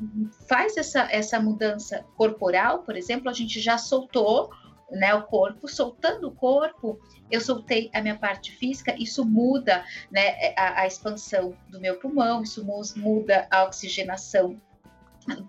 [0.48, 4.50] faz essa, essa mudança corporal, por exemplo, a gente já soltou
[4.92, 10.54] né, o corpo, soltando o corpo, eu soltei a minha parte física, isso muda né,
[10.56, 12.64] a, a expansão do meu pulmão, isso
[12.96, 14.62] muda a oxigenação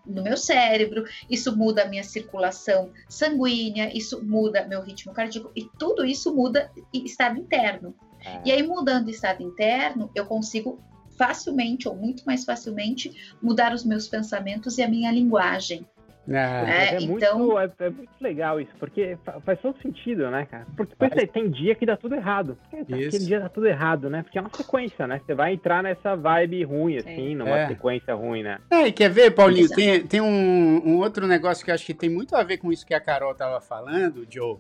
[0.07, 5.65] no meu cérebro, isso muda a minha circulação sanguínea, isso muda meu ritmo cardíaco e
[5.79, 7.95] tudo isso muda estado interno.
[8.25, 8.43] É.
[8.45, 10.81] E aí mudando o estado interno, eu consigo
[11.17, 15.87] facilmente ou muito mais facilmente mudar os meus pensamentos e a minha linguagem.
[16.29, 17.39] Ah, é, é, então...
[17.39, 20.67] muito, é, é, muito legal isso, porque faz todo sentido, né, cara?
[20.77, 21.31] Porque faz...
[21.31, 22.59] tem dia que dá tudo errado.
[22.73, 24.23] Aquele dia dá tudo errado, né?
[24.23, 25.21] Porque é uma sequência, né?
[25.25, 27.69] Você vai entrar nessa vibe ruim, assim, numa é.
[27.69, 28.59] sequência ruim, né?
[28.71, 29.69] É, e quer ver, Paulinho?
[29.69, 32.73] Tem, tem um, um outro negócio que eu acho que tem muito a ver com
[32.73, 34.57] isso que a Carol tava falando, Joe.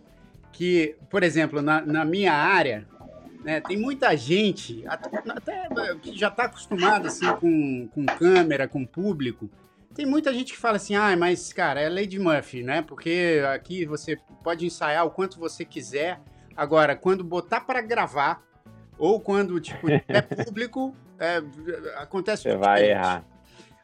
[0.53, 2.87] Que, por exemplo, na, na minha área,
[3.45, 8.85] né, tem muita gente, até, até que já está acostumada assim, com, com câmera, com
[8.87, 9.51] público,
[9.97, 12.83] tem muita gente que fala assim, ah, mas, cara, é Lady Murphy, né?
[12.83, 16.21] Porque aqui você pode ensaiar o quanto você quiser.
[16.55, 18.43] Agora, quando botar para gravar,
[18.99, 21.43] ou quando, tipo, é público, é,
[21.97, 23.25] acontece Você vai errar.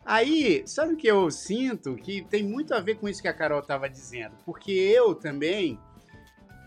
[0.05, 1.97] Aí, sabe o que eu sinto?
[1.97, 4.35] Que tem muito a ver com isso que a Carol estava dizendo.
[4.45, 5.81] Porque eu também,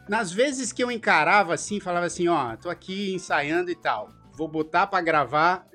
[0.09, 4.47] nas vezes que eu encarava assim, falava assim, ó, tô aqui ensaiando e tal, vou
[4.47, 5.67] botar para gravar,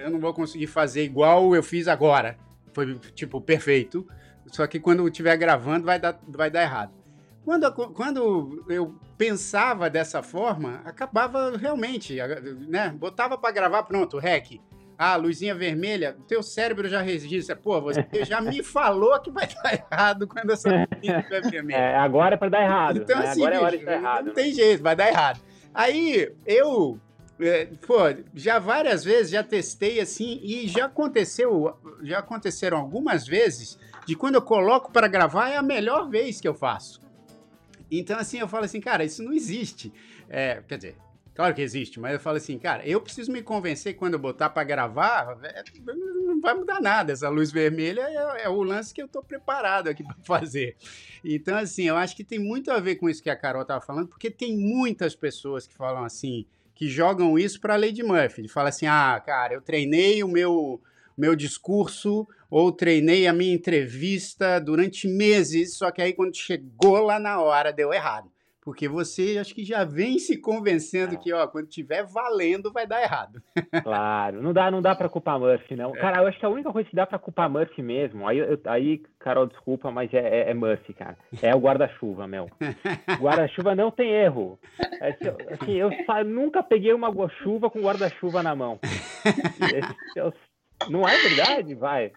[0.00, 2.38] eu não vou conseguir fazer igual eu fiz agora
[2.72, 4.06] foi, tipo, perfeito.
[4.46, 6.92] Só que quando estiver gravando vai dar, vai dar errado.
[7.44, 12.16] Quando, quando eu pensava dessa forma, acabava realmente,
[12.68, 12.90] né?
[12.90, 14.60] Botava para gravar, pronto, rec.
[14.98, 17.56] Ah, luzinha vermelha, teu cérebro já registra.
[17.56, 21.78] Pô, você já me falou que vai dar errado quando essa luzinha estiver vermelha.
[21.78, 22.98] É, agora é para dar errado.
[22.98, 23.28] Então, né?
[23.28, 24.26] assim, agora bicho, é hora de dar errado.
[24.26, 25.40] Não tem jeito, vai dar errado.
[25.72, 27.00] Aí, eu
[27.40, 27.98] é, pô,
[28.34, 34.34] já várias vezes já testei assim e já aconteceu, já aconteceram algumas vezes de quando
[34.34, 37.00] eu coloco para gravar é a melhor vez que eu faço.
[37.90, 39.92] Então assim eu falo assim, cara, isso não existe.
[40.28, 40.96] É, quer dizer,
[41.34, 44.50] claro que existe, mas eu falo assim, cara, eu preciso me convencer quando eu botar
[44.50, 47.12] para gravar é, não vai mudar nada.
[47.12, 50.76] Essa luz vermelha é, é o lance que eu estou preparado aqui para fazer.
[51.24, 53.80] Então assim, eu acho que tem muito a ver com isso que a Carol estava
[53.80, 56.46] falando, porque tem muitas pessoas que falam assim
[56.80, 58.48] que jogam isso para a Lady Murphy.
[58.48, 60.80] Fala assim: ah, cara, eu treinei o meu,
[61.14, 67.20] meu discurso ou treinei a minha entrevista durante meses, só que aí quando chegou lá
[67.20, 68.32] na hora deu errado.
[68.62, 71.16] Porque você acho que já vem se convencendo é.
[71.16, 73.42] que, ó, quando tiver valendo, vai dar errado.
[73.82, 75.96] Claro, não dá, não dá para culpar Murphy, não.
[75.96, 75.98] É.
[75.98, 78.60] Cara, eu acho que a única coisa que dá para culpar Murphy mesmo, aí, eu,
[78.66, 81.16] aí Carol, desculpa, mas é, é, é Murphy, cara.
[81.42, 82.50] É o guarda-chuva, meu.
[83.18, 84.58] Guarda-chuva não tem erro.
[85.00, 85.08] É,
[85.54, 85.90] assim, eu
[86.26, 87.10] nunca peguei uma
[87.42, 88.78] chuva com guarda-chuva na mão.
[89.60, 90.32] Esse o
[90.88, 91.74] não é verdade?
[91.74, 92.12] Vai.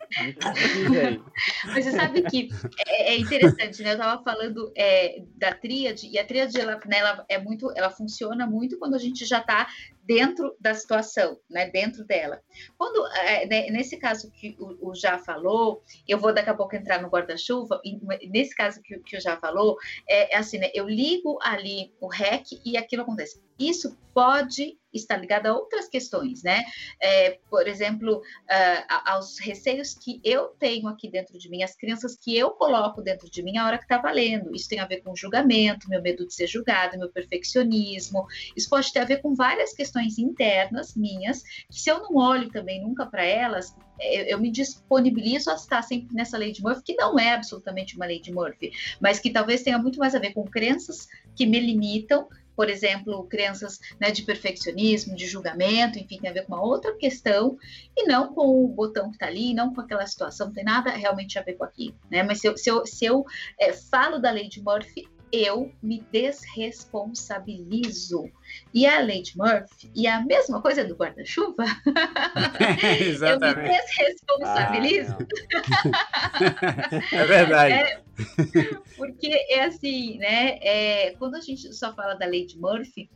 [1.66, 2.50] Mas você sabe que
[2.88, 3.92] é, é interessante, né?
[3.92, 7.90] Eu estava falando é, da tríade, e a tríade ela, né, ela, é muito, ela
[7.90, 9.68] funciona muito quando a gente já está
[10.04, 12.42] dentro da situação, né, dentro dela.
[12.78, 16.76] Quando, é, né, nesse caso que o, o, Já falou, eu vou daqui a pouco
[16.76, 17.82] entrar no guarda-chuva,
[18.30, 19.78] nesse caso que, que o Já falou,
[20.08, 23.42] é, é assim, né, eu ligo ali o REC e aquilo acontece.
[23.60, 26.64] Isso pode estar ligado a outras questões, né?
[27.02, 32.16] É, por exemplo, uh, aos receios que eu tenho aqui dentro de mim, as crianças
[32.16, 34.56] que eu coloco dentro de mim a hora que está valendo.
[34.56, 38.26] Isso tem a ver com julgamento, meu medo de ser julgado, meu perfeccionismo.
[38.56, 42.16] Isso pode ter a ver com várias questões questões internas minhas, que se eu não
[42.16, 46.64] olho também nunca para elas, eu, eu, me disponibilizo a estar sempre nessa lei de
[46.64, 50.16] Murphy, que não é absolutamente uma lei de Murphy, mas que talvez tenha muito mais
[50.16, 55.98] a ver com crenças que me limitam, por exemplo, crenças né, de perfeccionismo, de julgamento,
[55.98, 57.58] enfim, tem a ver com uma outra questão,
[57.96, 60.92] e não com o botão que está ali, não com aquela situação, não tem nada
[60.92, 62.22] realmente a ver com aquilo, né?
[62.24, 63.26] Mas se eu, se eu, se eu
[63.60, 68.30] é, falo da lei de Murphy, eu me desresponsabilizo.
[68.72, 71.66] E a lei de Murphy, e a mesma coisa do guarda-chuva,
[73.20, 75.12] eu me desresponsabilizo.
[75.12, 75.18] Ah,
[77.12, 77.74] é verdade.
[77.74, 78.00] É,
[78.96, 80.60] porque é assim, né?
[80.62, 83.10] É, quando a gente só fala da de Murphy,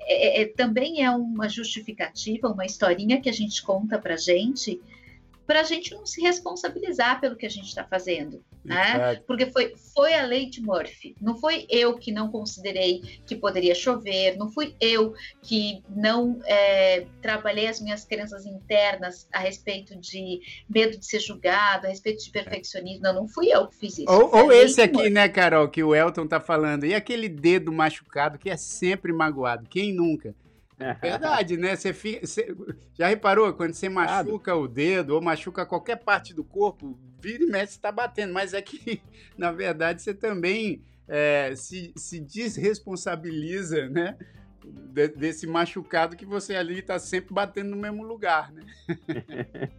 [0.00, 4.80] é, é, também é uma justificativa, uma historinha que a gente conta para gente
[5.52, 9.16] para a gente não se responsabilizar pelo que a gente está fazendo, né?
[9.26, 11.14] Porque foi, foi a lei de Murphy.
[11.20, 17.04] Não foi eu que não considerei que poderia chover, não fui eu que não é,
[17.20, 22.30] trabalhei as minhas crenças internas a respeito de medo de ser julgado, a respeito de
[22.30, 23.02] perfeccionismo.
[23.02, 24.10] Não, não fui eu que fiz isso.
[24.10, 25.10] Ou, ou esse aqui, Murphy.
[25.10, 26.86] né, Carol, que o Elton tá falando.
[26.86, 29.68] E aquele dedo machucado que é sempre magoado.
[29.68, 30.34] Quem nunca?
[31.00, 31.76] Verdade, né?
[31.76, 32.54] Você, fica, você
[32.94, 37.46] já reparou quando você machuca o dedo ou machuca qualquer parte do corpo, vira e
[37.46, 38.32] mexe, está batendo.
[38.32, 39.02] Mas é que,
[39.36, 44.16] na verdade, você também é, se, se desresponsabiliza, né?
[44.64, 48.62] De, desse machucado que você ali está sempre batendo no mesmo lugar, né?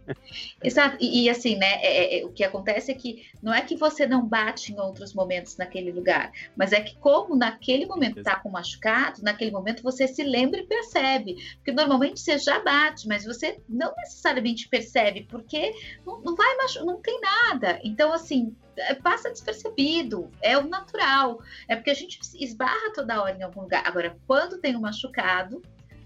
[0.62, 0.96] Exato.
[1.00, 1.80] E, e, assim, né?
[1.82, 5.14] É, é, o que acontece é que não é que você não bate em outros
[5.14, 10.06] momentos naquele lugar, mas é que como naquele momento está com machucado, naquele momento você
[10.06, 11.36] se lembra e percebe.
[11.56, 15.72] Porque normalmente você já bate, mas você não necessariamente percebe, porque
[16.04, 17.80] não, não vai machucar, não tem nada.
[17.84, 18.54] Então, assim,
[19.02, 21.40] passa despercebido, é o natural.
[21.68, 23.82] É porque a gente esbarra toda hora em algum lugar.
[23.86, 25.62] Agora, quando tem um machucado,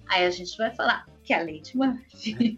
[0.09, 2.57] aí a gente vai falar que é a lei de Murphy.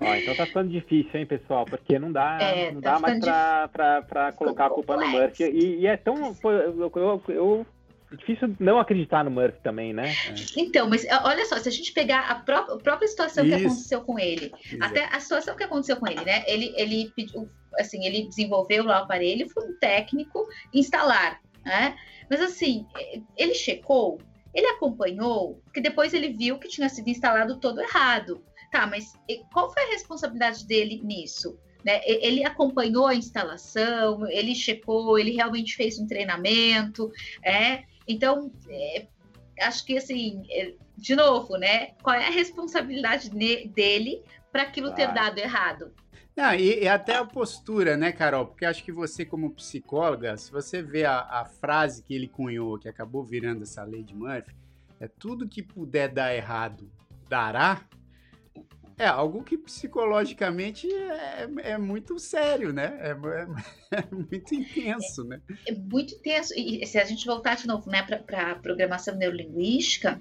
[0.00, 1.64] Ó, então tá ficando difícil, hein, pessoal?
[1.64, 5.06] Porque não dá, é, não tá dá mais pra, pra, pra colocar a culpa no
[5.06, 5.44] Murphy.
[5.44, 6.36] E, e é tão.
[6.42, 7.81] Eu, eu, eu, é
[8.16, 10.14] difícil não acreditar no Murphy também, né?
[10.56, 13.56] Então, mas olha só, se a gente pegar a, pró a própria situação Isso.
[13.56, 14.84] que aconteceu com ele, Exato.
[14.84, 16.44] até a situação que aconteceu com ele, né?
[16.46, 17.48] Ele, ele pediu,
[17.78, 21.96] assim, ele desenvolveu lá o aparelho, foi um técnico instalar, né?
[22.30, 22.86] Mas assim,
[23.36, 24.18] ele checou,
[24.54, 28.42] ele acompanhou, porque depois ele viu que tinha sido instalado todo errado.
[28.70, 29.12] Tá, mas
[29.52, 31.58] qual foi a responsabilidade dele nisso?
[31.84, 32.00] Né?
[32.06, 37.10] Ele acompanhou a instalação, ele checou, ele realmente fez um treinamento,
[37.44, 37.82] é?
[38.06, 39.06] Então, é,
[39.60, 41.92] acho que assim, é, de novo, né?
[42.02, 45.92] Qual é a responsabilidade dele para aquilo ter dado errado?
[46.34, 48.46] Não, e, e, até a postura, né, Carol?
[48.46, 52.78] Porque acho que você, como psicóloga, se você vê a, a, frase que ele cunhou,
[52.78, 54.54] que acabou virando essa lei de Murphy,
[54.98, 56.90] é tudo que puder dar errado,
[57.28, 57.82] dará.
[58.98, 62.98] É algo que psicologicamente é, é muito sério, né?
[63.00, 65.40] É, é, é, muito intenso, né?
[65.66, 66.52] É muito intenso.
[66.56, 70.20] E se a gente voltar de novo né, para a programação neurolinguística,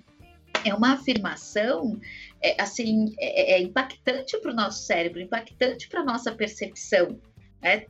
[0.66, 2.00] é uma afirmação
[2.42, 7.20] é, assim é, é impactante para o nosso cérebro, impactante para a nossa percepção.
[7.62, 7.86] Né,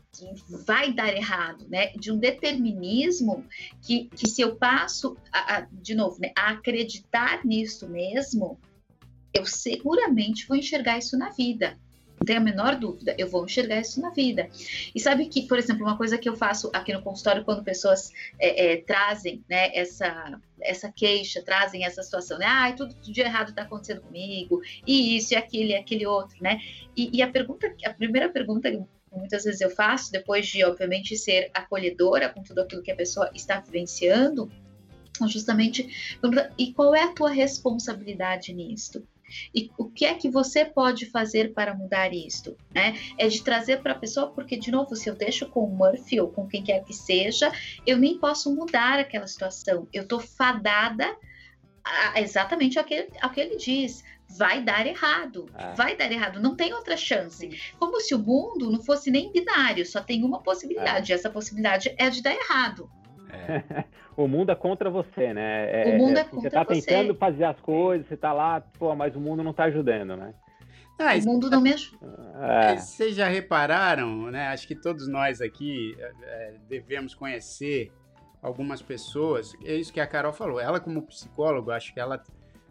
[0.66, 3.46] vai dar errado, né, de um determinismo
[3.82, 8.60] que, que se eu passo, a, a, de novo, né, a acreditar nisso mesmo,
[9.34, 11.78] eu seguramente vou enxergar isso na vida.
[12.22, 14.48] Não tenho a menor dúvida, eu vou enxergar isso na vida.
[14.94, 18.12] E sabe que, por exemplo, uma coisa que eu faço aqui no consultório quando pessoas
[18.40, 22.46] é, é, trazem né, essa, essa queixa, trazem essa situação, né?
[22.48, 26.60] Ah, tudo de errado está acontecendo comigo, e isso, e aquilo, e aquele outro, né?
[26.96, 28.80] E, e a pergunta, a primeira pergunta que
[29.12, 33.32] muitas vezes eu faço, depois de, obviamente, ser acolhedora com tudo aquilo que a pessoa
[33.34, 34.48] está vivenciando,
[35.28, 36.20] justamente,
[36.56, 39.04] e qual é a tua responsabilidade nisto?
[39.54, 42.56] E o que é que você pode fazer para mudar isto?
[42.74, 42.96] Né?
[43.18, 46.20] É de trazer para a pessoa, porque, de novo, se eu deixo com o Murphy
[46.20, 47.52] ou com quem quer que seja,
[47.86, 49.88] eu nem posso mudar aquela situação.
[49.94, 51.16] Eu estou fadada
[51.84, 54.04] a, exatamente ao que, ao que ele diz
[54.38, 55.74] vai dar errado, ah.
[55.74, 57.50] vai dar errado, não tem outra chance.
[57.78, 61.16] Como se o mundo não fosse nem binário, só tem uma possibilidade, ah.
[61.16, 62.90] e essa possibilidade é de dar errado.
[63.32, 63.84] É.
[64.16, 65.92] o mundo é contra você, né?
[65.92, 66.50] É, o mundo é, é contra você.
[66.50, 70.16] Tá tentando fazer as coisas, você tá lá, pô, mas o mundo não tá ajudando,
[70.16, 70.34] né?
[71.00, 72.08] Ah, o mundo não me ajuda.
[72.42, 72.78] É.
[72.78, 74.50] Vocês já repararam, né?
[74.50, 77.92] Acho que todos nós aqui é, devemos conhecer
[78.42, 79.54] algumas pessoas.
[79.64, 80.60] É isso que a Carol falou.
[80.60, 82.22] Ela, como psicólogo, acho que ela,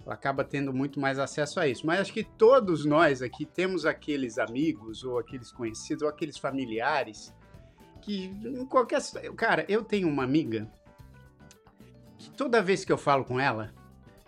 [0.05, 1.85] ela acaba tendo muito mais acesso a isso.
[1.85, 7.35] Mas acho que todos nós aqui temos aqueles amigos, ou aqueles conhecidos, ou aqueles familiares
[8.01, 9.01] que em qualquer.
[9.37, 10.71] Cara, eu tenho uma amiga
[12.19, 13.73] que toda vez que eu falo com ela,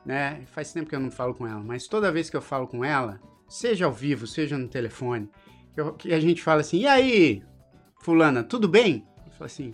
[0.04, 0.42] né?
[0.46, 2.84] Faz tempo que eu não falo com ela, mas toda vez que eu falo com
[2.84, 5.28] ela, seja ao vivo, seja no telefone,
[5.76, 7.42] eu, que a gente fala assim: e aí,
[8.02, 9.06] Fulana, tudo bem?
[9.26, 9.72] Eu falo assim.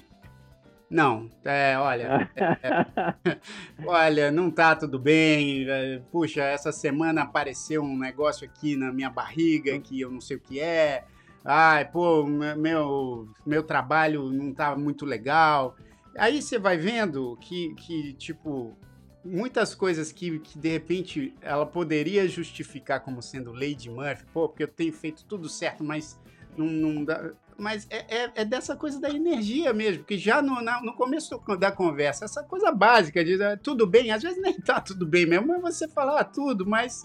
[0.90, 3.38] Não, é, olha, é, é,
[3.84, 5.68] olha, não tá tudo bem.
[5.68, 10.38] É, puxa, essa semana apareceu um negócio aqui na minha barriga que eu não sei
[10.38, 11.04] o que é
[11.44, 15.76] ai, pô, meu, meu trabalho não tá muito legal.
[16.16, 18.76] Aí você vai vendo que, que tipo,
[19.24, 24.64] muitas coisas que, que de repente ela poderia justificar como sendo Lady Murphy, pô, porque
[24.64, 26.18] eu tenho feito tudo certo, mas
[26.56, 27.30] não, não dá.
[27.56, 31.40] Mas é, é, é, dessa coisa da energia mesmo, que já no, na, no começo
[31.58, 35.26] da conversa, essa coisa básica de ah, tudo bem, às vezes nem tá tudo bem
[35.26, 37.04] mesmo, mas você fala ah, tudo, mas,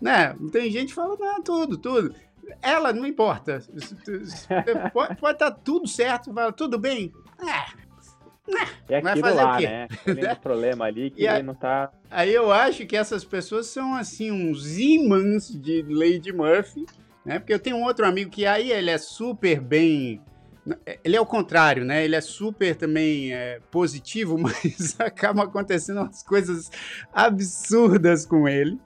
[0.00, 2.14] né, tem gente que fala, não, tudo, tudo
[2.62, 3.62] ela não importa.
[4.92, 7.12] pode, pode estar tudo certo, fala, tudo bem.
[8.88, 9.66] É, é vai fazer lá, o quê?
[9.66, 9.88] né?
[10.04, 11.90] Tem um problema ali que aí, não tá.
[12.10, 16.86] Aí eu acho que essas pessoas são assim uns imãs de Lady Murphy,
[17.24, 17.38] né?
[17.38, 20.20] Porque eu tenho um outro amigo que aí ele é super bem
[21.02, 22.04] ele é o contrário, né?
[22.04, 26.70] Ele é super também é, positivo, mas acabam acontecendo umas coisas
[27.12, 28.78] absurdas com ele.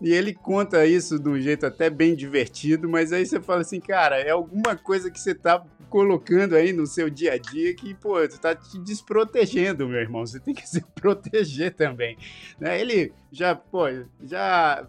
[0.00, 3.80] E ele conta isso de um jeito até bem divertido, mas aí você fala assim,
[3.80, 7.94] cara, é alguma coisa que você tá colocando aí no seu dia a dia que,
[7.94, 10.26] pô, você tá te desprotegendo, meu irmão.
[10.26, 12.18] Você tem que se proteger também.
[12.60, 12.80] Né?
[12.80, 13.86] Ele já, pô,
[14.22, 14.86] já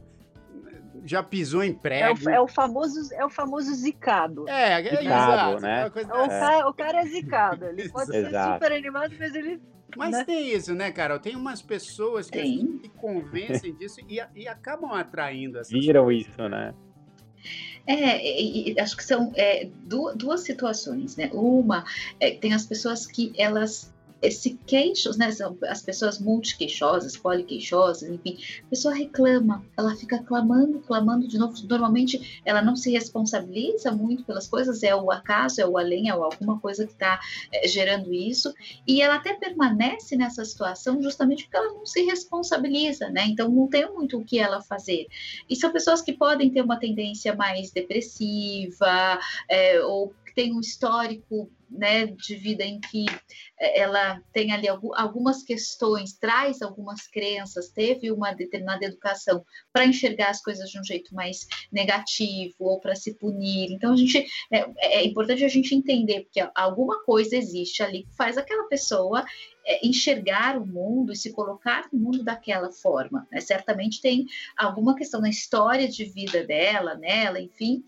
[1.06, 2.30] já pisou em prego.
[2.30, 4.50] É o, é o, famoso, é o famoso zicado.
[4.50, 5.62] É, é zicado, exato.
[5.62, 5.90] Né?
[5.90, 7.66] Coisa, o, Cara, o, Cara, é zicado.
[7.66, 9.62] Ele pode ser super animado, mas ele
[9.98, 10.24] mas né?
[10.24, 11.20] tem isso, né, Carol?
[11.20, 16.74] Tem umas pessoas que, que convencem disso e, e acabam atraindo essas Viram isso, né?
[17.86, 21.30] É, acho que são é, duas, situações, né?
[21.34, 21.86] Uma,
[22.20, 23.94] é, tem as pessoas que elas
[24.32, 25.30] se queixam, né?
[25.68, 31.56] As pessoas multiqueixosas, poliqueixosas, enfim, a pessoa reclama, ela fica clamando, clamando de novo.
[31.68, 36.12] Normalmente ela não se responsabiliza muito pelas coisas, é o acaso, é o além, é
[36.12, 37.20] alguma coisa que está
[37.52, 38.54] é, gerando isso,
[38.88, 43.26] e ela até permanece nessa situação justamente porque ela não se responsabiliza, né?
[43.28, 45.08] Então não tem muito o que ela fazer.
[45.50, 51.50] E são pessoas que podem ter uma tendência mais depressiva, é, ou tem um histórico
[51.70, 53.06] né, de vida em que
[53.60, 60.30] é, ela tem ali algumas questões, traz algumas crenças, teve uma determinada educação para enxergar
[60.30, 63.72] as coisas de um jeito mais negativo ou para se punir.
[63.72, 68.16] Então, a gente é, é, importante a gente entender que alguma coisa existe ali que
[68.16, 69.26] faz aquela pessoa
[69.66, 73.28] é, enxergar o mundo e se colocar no mundo daquela forma.
[73.32, 73.42] Né?
[73.42, 77.84] Certamente tem alguma questão na história de vida dela, nela, enfim,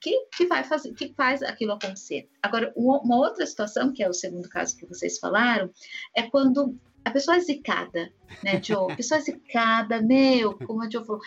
[0.00, 2.28] que, que vai fazer, que faz aquilo acontecer.
[2.42, 5.70] Agora, uma outra situação, que é o segundo caso que vocês falaram,
[6.14, 8.92] é quando a pessoa é zicada, né, Joe?
[8.92, 11.20] A pessoa é zicada, meu, como a Joe falou,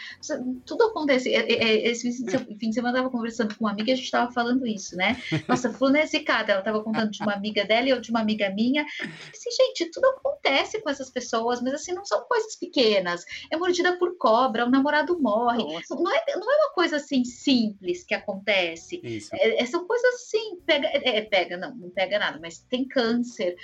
[0.66, 1.34] tudo acontece.
[1.34, 2.14] É, é, é, esse
[2.60, 4.96] fim de semana eu estava conversando com uma amiga e a gente estava falando isso,
[4.96, 5.22] né?
[5.48, 6.52] Nossa, fulano é zicada.
[6.52, 8.86] Ela estava contando de uma amiga dela e eu de uma amiga minha.
[9.02, 13.26] Assim, gente, tudo acontece com essas pessoas, mas assim, não são coisas pequenas.
[13.52, 15.64] É mordida por cobra, o namorado morre.
[15.90, 19.02] Não é, não é uma coisa assim simples que acontece.
[19.34, 23.56] É, são coisas assim, pega, é, pega, não, não pega nada, mas tem câncer,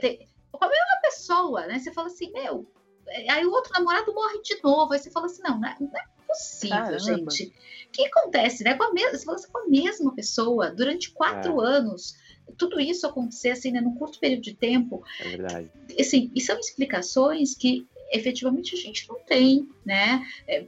[0.00, 1.78] tem com a mesma pessoa, né?
[1.78, 2.66] Você fala assim, meu,
[3.08, 5.76] é, aí o outro namorado morre de novo, aí você fala assim, não, não é,
[5.78, 7.00] não é possível, Caramba.
[7.00, 7.52] gente.
[7.88, 8.74] O que acontece, né?
[8.74, 11.66] Com a mesma, você fala assim, com a mesma pessoa durante quatro é.
[11.66, 12.16] anos,
[12.58, 15.02] tudo isso acontecer assim, né, num curto período de tempo.
[15.20, 15.70] É verdade.
[15.98, 20.24] Assim, e são explicações que efetivamente a gente não tem, né?
[20.46, 20.66] É,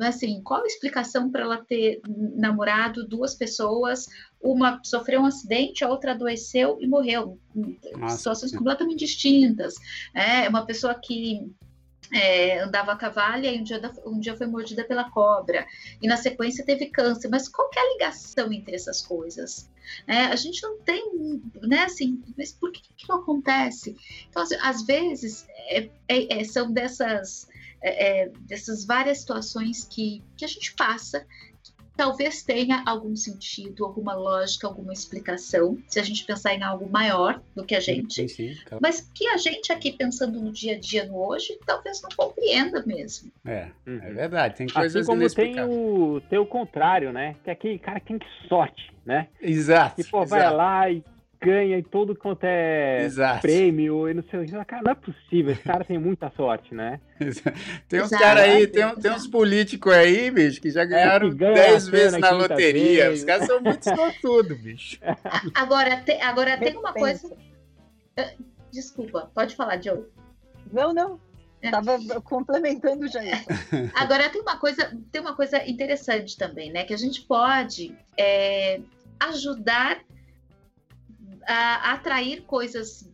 [0.00, 4.06] assim, qual a explicação para ela ter namorado duas pessoas,
[4.44, 7.38] uma sofreu um acidente, a outra adoeceu e morreu,
[7.96, 8.18] Nossa.
[8.18, 9.74] situações completamente distintas.
[10.14, 11.50] É uma pessoa que
[12.12, 15.66] é, andava a cavalo e um dia, um dia foi mordida pela cobra
[16.00, 17.28] e na sequência teve câncer.
[17.28, 19.70] Mas qual é a ligação entre essas coisas?
[20.06, 23.96] É, a gente não tem, né, assim, mas por que que não acontece?
[24.28, 27.48] Então, assim, às vezes, é, é, é são dessas
[27.82, 31.26] é, dessas várias situações que, que a gente passa,
[31.96, 37.42] talvez tenha algum sentido, alguma lógica, alguma explicação, se a gente pensar em algo maior
[37.54, 38.14] do que a gente.
[38.14, 38.80] Sim, sim, claro.
[38.82, 42.84] Mas que a gente aqui pensando no dia a dia, no hoje, talvez não compreenda
[42.84, 43.30] mesmo.
[43.44, 44.00] É, uhum.
[44.02, 44.56] é verdade.
[44.56, 47.36] Tem coisas assim como tem o, tem o contrário, né?
[47.44, 49.28] Que aquele cara tem que sorte, né?
[49.40, 50.00] Exato.
[50.00, 50.30] E pô, exato.
[50.30, 51.04] vai lá e
[51.44, 53.42] ganha em tudo quanto é Exato.
[53.42, 54.64] prêmio e não sei o que.
[54.64, 57.00] Cara, não é possível, esse cara tem muita sorte, né?
[57.88, 61.88] tem uns caras aí, tem, tem uns políticos aí, bicho, que já é, ganharam 10
[61.88, 63.08] é, vezes na loteria.
[63.08, 63.20] Vez.
[63.20, 64.98] Os caras são muito sortudos, bicho.
[65.54, 67.30] Agora, te, agora tem uma coisa.
[68.16, 68.30] Ah,
[68.72, 70.04] desculpa, pode falar, Joe.
[70.72, 71.20] Não, não.
[71.62, 72.20] Estava é.
[72.22, 73.46] complementando já isso.
[73.94, 76.84] Agora tem uma coisa, tem uma coisa interessante também, né?
[76.84, 78.80] Que a gente pode é,
[79.20, 80.03] ajudar
[81.46, 83.08] atrair coisas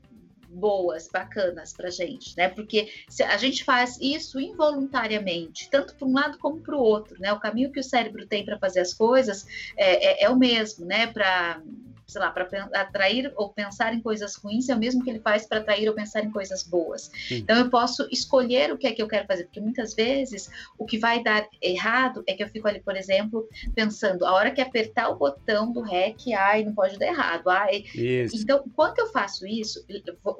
[0.50, 2.48] boas, bacanas para gente, né?
[2.48, 2.90] Porque
[3.24, 7.32] a gente faz isso involuntariamente, tanto para um lado como para o outro, né?
[7.32, 10.84] O caminho que o cérebro tem para fazer as coisas é, é, é o mesmo,
[10.84, 11.06] né?
[11.06, 11.62] Para
[12.11, 15.46] sei lá, para atrair ou pensar em coisas ruins é o mesmo que ele faz
[15.46, 17.11] para atrair ou pensar em coisas boas.
[17.28, 17.36] Sim.
[17.36, 20.84] Então eu posso escolher o que é que eu quero fazer, porque muitas vezes o
[20.84, 24.61] que vai dar errado é que eu fico ali, por exemplo, pensando, a hora que
[24.61, 27.48] apertar o botão do REC, ai, não pode dar errado.
[27.48, 27.84] Ai.
[27.94, 28.36] Isso.
[28.36, 29.84] Então, quando eu faço isso,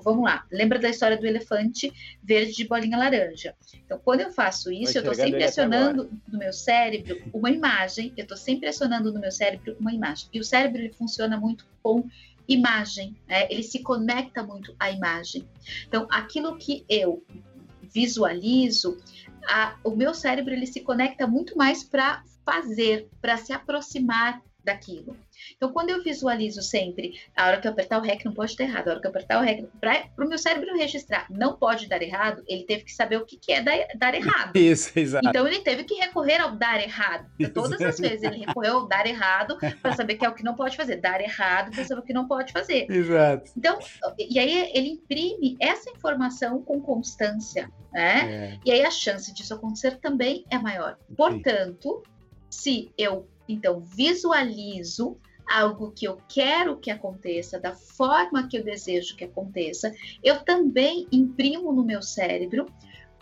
[0.05, 1.93] vamos lá, lembra da história do elefante
[2.23, 3.55] verde de bolinha laranja.
[3.85, 8.23] Então, quando eu faço isso, eu estou sempre acionando no meu cérebro uma imagem, eu
[8.23, 10.29] estou sempre acionando no meu cérebro uma imagem.
[10.33, 12.09] E o cérebro ele funciona muito muito com
[12.49, 13.47] imagem, né?
[13.51, 15.49] ele se conecta muito à imagem.
[15.87, 17.25] Então, aquilo que eu
[17.83, 18.97] visualizo,
[19.47, 25.17] a, o meu cérebro ele se conecta muito mais para fazer, para se aproximar daquilo.
[25.57, 28.65] Então, quando eu visualizo sempre, a hora que eu apertar o REC não pode dar
[28.65, 31.89] errado, a hora que eu apertar o REC, para o meu cérebro registrar não pode
[31.89, 34.57] dar errado, ele teve que saber o que, que é dar, dar errado.
[34.59, 35.29] Isso, exato.
[35.29, 37.29] Então, ele teve que recorrer ao dar errado.
[37.51, 40.45] Então, todas as vezes ele recorreu ao dar errado para saber que é o que
[40.45, 42.87] não pode fazer, dar errado para saber o que não pode fazer.
[42.89, 43.51] Exato.
[43.57, 43.79] Então,
[44.19, 48.33] e aí ele imprime essa informação com constância, né?
[48.33, 48.59] É.
[48.65, 50.97] E aí a chance disso acontecer também é maior.
[51.17, 52.03] Portanto,
[52.49, 55.17] se eu então visualizo
[55.51, 59.93] algo que eu quero que aconteça, da forma que eu desejo que aconteça,
[60.23, 62.67] eu também imprimo no meu cérebro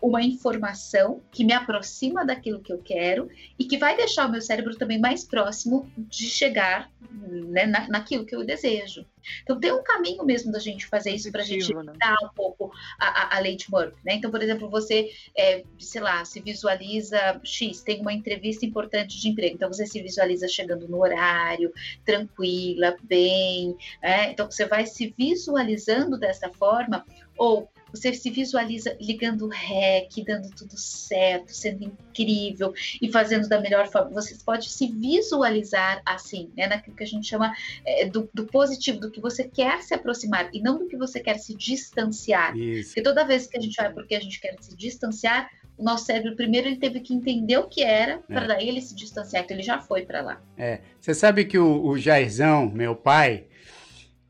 [0.01, 3.28] uma informação que me aproxima daquilo que eu quero
[3.59, 8.24] e que vai deixar o meu cérebro também mais próximo de chegar né, na, naquilo
[8.24, 9.05] que eu desejo.
[9.42, 11.92] Então tem um caminho mesmo da gente fazer isso para a gente né?
[11.99, 13.96] dar um pouco a, a, a de Murphy.
[14.05, 14.14] Né?
[14.14, 19.28] Então, por exemplo, você, é, sei lá, se visualiza X, tem uma entrevista importante de
[19.28, 21.72] emprego, então você se visualiza chegando no horário,
[22.05, 23.76] tranquila, bem.
[24.01, 24.30] É?
[24.30, 27.05] Então você vai se visualizando dessa forma,
[27.36, 33.61] ou você se visualiza ligando o REC, dando tudo certo, sendo incrível e fazendo da
[33.61, 34.11] melhor forma.
[34.11, 36.66] Você pode se visualizar assim, né?
[36.66, 37.53] Naquilo que a gente chama
[37.84, 41.20] é, do, do, positivo, do que você quer se aproximar e não do que você
[41.20, 42.57] quer se distanciar.
[42.57, 42.91] Isso.
[42.91, 46.07] Porque toda vez que a gente vai porque a gente quer se distanciar, o nosso
[46.07, 48.49] cérebro primeiro ele teve que entender o que era para é.
[48.49, 50.43] daí ele se distanciar, então ele já foi para lá.
[50.57, 53.45] É, você sabe que o, o Jairzão, meu pai,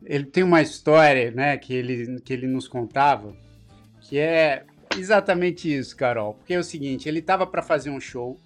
[0.04, 3.34] ele tem uma história, né, que ele, que ele nos contava
[4.08, 4.64] que é
[4.96, 6.34] exatamente isso, Carol.
[6.34, 8.38] Porque é o seguinte, ele estava para fazer um show,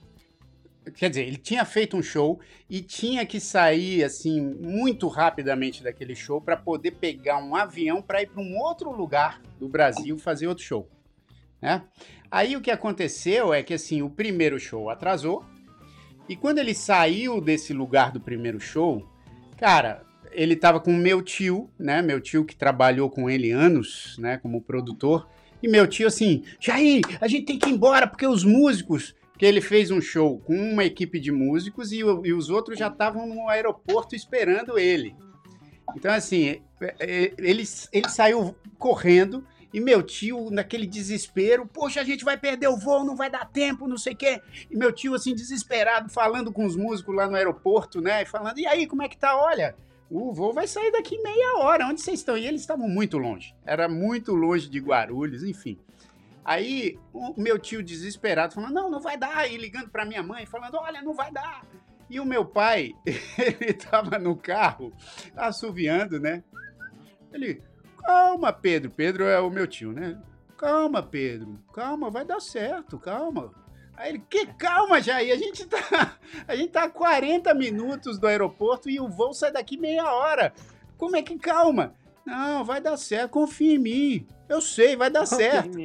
[0.96, 6.16] quer dizer, ele tinha feito um show e tinha que sair assim muito rapidamente daquele
[6.16, 10.48] show para poder pegar um avião para ir para um outro lugar do Brasil fazer
[10.48, 10.88] outro show,
[11.60, 11.84] né?
[12.28, 15.44] Aí o que aconteceu é que assim, o primeiro show atrasou
[16.28, 19.06] e quando ele saiu desse lugar do primeiro show,
[19.58, 20.02] cara,
[20.32, 22.02] ele estava com meu tio, né?
[22.02, 25.28] Meu tio que trabalhou com ele anos, né, como produtor.
[25.62, 29.46] E meu tio assim, Jair, a gente tem que ir embora porque os músicos que
[29.46, 33.26] ele fez um show com uma equipe de músicos e, e os outros já estavam
[33.26, 35.16] no aeroporto esperando ele.
[35.96, 36.62] Então, assim, é,
[37.00, 42.68] é, ele, ele saiu correndo e meu tio, naquele desespero, poxa, a gente vai perder
[42.68, 44.40] o voo, não vai dar tempo, não sei o quê.
[44.70, 48.22] E meu tio, assim, desesperado, falando com os músicos lá no aeroporto, né?
[48.22, 49.34] E falando, e aí, como é que tá?
[49.36, 49.74] Olha,
[50.12, 51.86] o voo vai sair daqui meia hora.
[51.86, 52.36] Onde vocês estão?
[52.36, 53.54] E eles estavam muito longe.
[53.64, 55.78] Era muito longe de Guarulhos, enfim.
[56.44, 59.50] Aí o meu tio desesperado falando: "Não, não vai dar".
[59.50, 61.64] E ligando para minha mãe falando: "Olha, não vai dar".
[62.10, 62.92] E o meu pai,
[63.38, 64.92] ele tava no carro,
[65.34, 66.42] assoviando, né?
[67.32, 67.62] Ele:
[68.04, 68.90] "Calma, Pedro.
[68.90, 70.20] Pedro é o meu tio, né?
[70.58, 71.58] Calma, Pedro.
[71.72, 72.98] Calma, vai dar certo.
[72.98, 73.52] Calma.
[73.96, 75.78] Aí ele, que calma, Jair, a gente tá,
[76.48, 80.52] a gente tá a 40 minutos do aeroporto e o voo sai daqui meia hora.
[80.96, 81.94] Como é que calma?
[82.24, 84.26] Não, vai dar certo, confia em mim.
[84.48, 85.78] Eu sei, vai dar confia certo.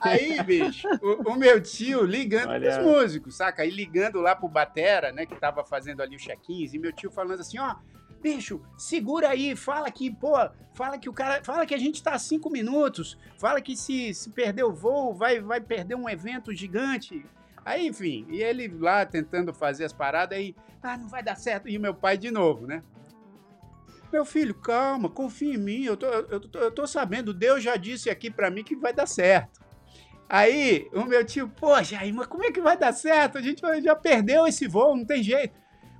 [0.00, 2.72] Aí, bicho, o, o, meu tio ligando Olha.
[2.72, 3.62] pros músicos, saca?
[3.62, 7.10] Aí ligando lá pro Batera, né, que tava fazendo ali o check-ins, e meu tio
[7.10, 7.74] falando assim, ó,
[8.20, 10.34] bicho, segura aí, fala que, pô,
[10.72, 14.14] fala que o cara, fala que a gente tá a cinco minutos, fala que se,
[14.14, 17.24] se perder o voo, vai, vai perder um evento gigante.
[17.64, 21.68] Aí, enfim, e ele lá tentando fazer as paradas, aí, ah, não vai dar certo.
[21.68, 22.82] E meu pai de novo, né?
[24.12, 27.76] Meu filho, calma, confia em mim, eu tô, eu tô, eu tô sabendo, Deus já
[27.76, 29.60] disse aqui para mim que vai dar certo.
[30.28, 33.38] Aí, o meu tio, poxa, aí, mas como é que vai dar certo?
[33.38, 35.54] A gente já perdeu esse voo, não tem jeito.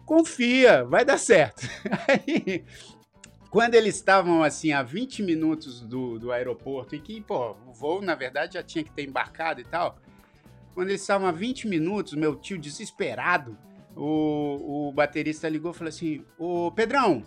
[0.05, 1.67] Confia, vai dar certo.
[2.09, 2.65] Aí,
[3.51, 8.03] quando eles estavam assim a 20 minutos do, do aeroporto e que, pô, o voo
[8.03, 9.99] na verdade já tinha que ter embarcado e tal,
[10.79, 13.59] quando eles estavam a 20 minutos, meu tio desesperado,
[13.97, 17.25] o, o baterista ligou e falou assim: Ô Pedrão,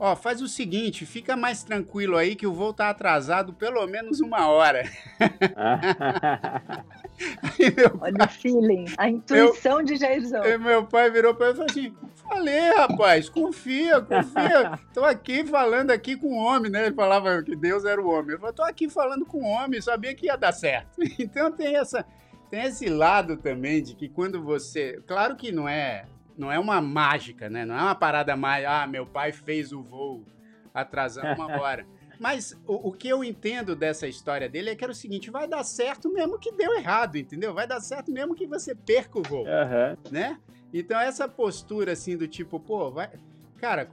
[0.00, 4.20] ó, faz o seguinte, fica mais tranquilo aí que o voo tá atrasado pelo menos
[4.20, 4.90] uma hora.
[5.20, 5.28] aí,
[8.00, 10.40] Olha pai, o feeling, a intuição eu, de Jairzão.
[10.58, 11.94] Meu pai virou para ele e falou assim:
[12.26, 14.78] Falei, rapaz, confia, confia.
[14.94, 16.86] Tô aqui falando aqui com o homem, né?
[16.86, 18.30] Ele falava que Deus era o homem.
[18.30, 20.96] Ele falou, tô aqui falando com o homem, sabia que ia dar certo.
[21.18, 22.06] Então tem essa
[22.54, 25.02] tem esse lado também de que quando você.
[25.08, 26.04] Claro que não é.
[26.38, 27.64] Não é uma mágica, né?
[27.64, 28.64] Não é uma parada mais.
[28.64, 30.24] Ah, meu pai fez o voo
[30.72, 31.84] atrasar uma hora.
[32.18, 35.48] Mas o, o, que eu entendo dessa história dele é que era o seguinte: vai
[35.48, 37.52] dar certo mesmo que deu errado, entendeu?
[37.52, 39.96] Vai dar certo mesmo que você perca o voo, uhum.
[40.12, 40.38] né?
[40.72, 43.10] Então essa postura assim do tipo, pô, vai.
[43.58, 43.90] Cara,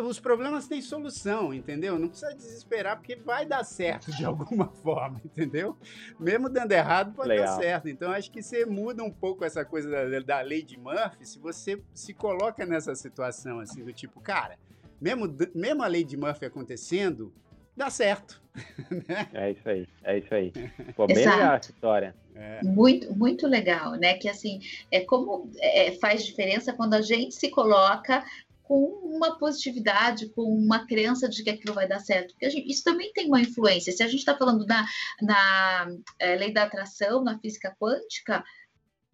[0.00, 1.98] os problemas têm solução, entendeu?
[1.98, 5.76] Não precisa desesperar, porque vai dar certo de alguma forma, entendeu?
[6.18, 7.46] Mesmo dando errado, pode Legal.
[7.46, 7.88] dar certo.
[7.88, 11.38] Então, acho que você muda um pouco essa coisa da, da lei de Murphy se
[11.38, 14.58] você se coloca nessa situação, assim, do tipo, cara,
[15.00, 17.32] mesmo, mesmo a lei de Murphy acontecendo,
[17.76, 18.42] dá certo.
[19.08, 19.28] Né?
[19.32, 20.52] É isso aí, é isso aí.
[20.94, 21.36] Pô, bem Exato.
[21.36, 22.14] legal essa história.
[22.34, 22.62] É.
[22.62, 24.14] Muito, muito legal, né?
[24.14, 28.24] Que assim, é como é, faz diferença quando a gente se coloca
[28.64, 32.32] com uma positividade, com uma crença de que aquilo vai dar certo.
[32.32, 33.92] Porque gente, isso também tem uma influência.
[33.92, 34.84] Se a gente está falando na,
[35.22, 35.86] na
[36.18, 38.42] é, lei da atração, na física quântica,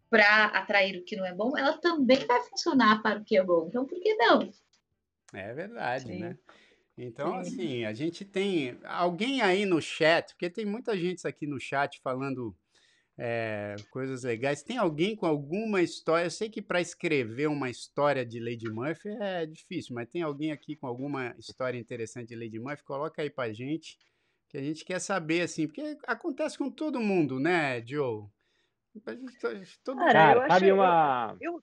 [0.09, 3.45] para atrair o que não é bom, ela também vai funcionar para o que é
[3.45, 3.67] bom.
[3.69, 4.53] Então, por que não?
[5.35, 6.19] É verdade, Sim.
[6.21, 6.39] né?
[6.97, 11.59] Então, assim, a gente tem alguém aí no chat, porque tem muita gente aqui no
[11.59, 12.55] chat falando
[13.23, 14.63] é, coisas legais.
[14.63, 16.25] Tem alguém com alguma história?
[16.25, 20.53] Eu sei que para escrever uma história de Lady Murphy é difícil, mas tem alguém
[20.53, 22.83] aqui com alguma história interessante de Lady Murphy?
[22.83, 23.99] Coloca aí pra gente,
[24.49, 28.25] que a gente quer saber, assim, porque acontece com todo mundo, né, Joe?
[29.85, 30.49] Todo Cara, mundo.
[30.49, 31.37] sabe uma.
[31.43, 31.63] Eu...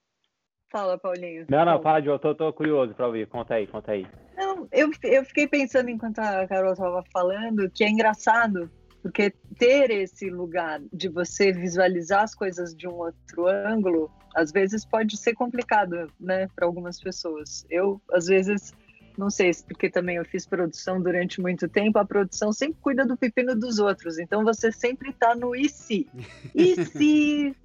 [0.70, 1.48] Fala, Paulinho.
[1.50, 3.26] Não, não, fala, Joe, tô, tô curioso para ouvir.
[3.28, 4.06] Conta aí, conta aí.
[4.36, 8.70] Não, eu, eu fiquei pensando enquanto a Carol estava falando que é engraçado,
[9.02, 14.86] porque ter esse lugar de você visualizar as coisas de um outro ângulo, às vezes
[14.86, 17.66] pode ser complicado, né, para algumas pessoas.
[17.70, 18.74] Eu, às vezes,
[19.18, 23.06] não sei se porque também eu fiz produção durante muito tempo, a produção sempre cuida
[23.06, 26.08] do pepino dos outros, então você sempre está no e se?
[26.54, 27.56] E se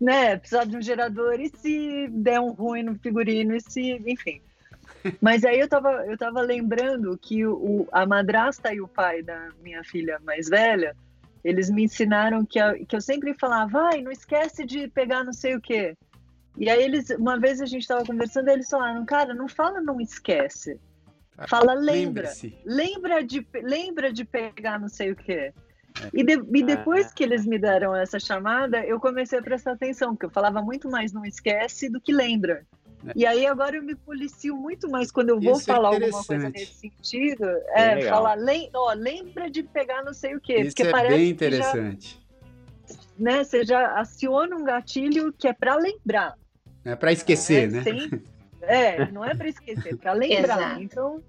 [0.00, 4.40] né, precisar de um gerador, e se der um ruim no figurino, e se, enfim.
[5.20, 9.50] Mas aí eu tava, eu tava lembrando que o, a madrasta e o pai da
[9.62, 10.96] minha filha mais velha,
[11.44, 15.32] eles me ensinaram que, a, que eu sempre falava, vai, não esquece de pegar não
[15.32, 15.96] sei o quê.
[16.56, 20.00] E aí eles, uma vez a gente estava conversando, eles falaram, cara, não fala não
[20.00, 20.80] esquece.
[21.48, 22.32] Fala lembra.
[22.64, 25.52] Lembra de, lembra de pegar não sei o quê.
[26.12, 30.14] E, de, e depois que eles me deram essa chamada, eu comecei a prestar atenção,
[30.14, 32.64] porque eu falava muito mais não esquece do que lembra.
[33.06, 33.12] É.
[33.14, 36.04] E aí agora eu me policio muito mais quando eu vou Isso é falar é
[36.04, 37.44] alguma coisa nesse sentido.
[37.68, 40.60] É, é falar, lem, ó, lembra de pegar não sei o quê.
[40.60, 42.20] Isso porque é parece bem interessante.
[42.88, 46.36] Já, né, você já aciona um gatilho que é para lembrar.
[46.84, 47.82] É para esquecer, é, né?
[47.82, 48.10] Sem,
[48.62, 50.58] é, não é para esquecer, é para lembrar.
[50.58, 50.82] Exato.
[50.82, 51.22] Então.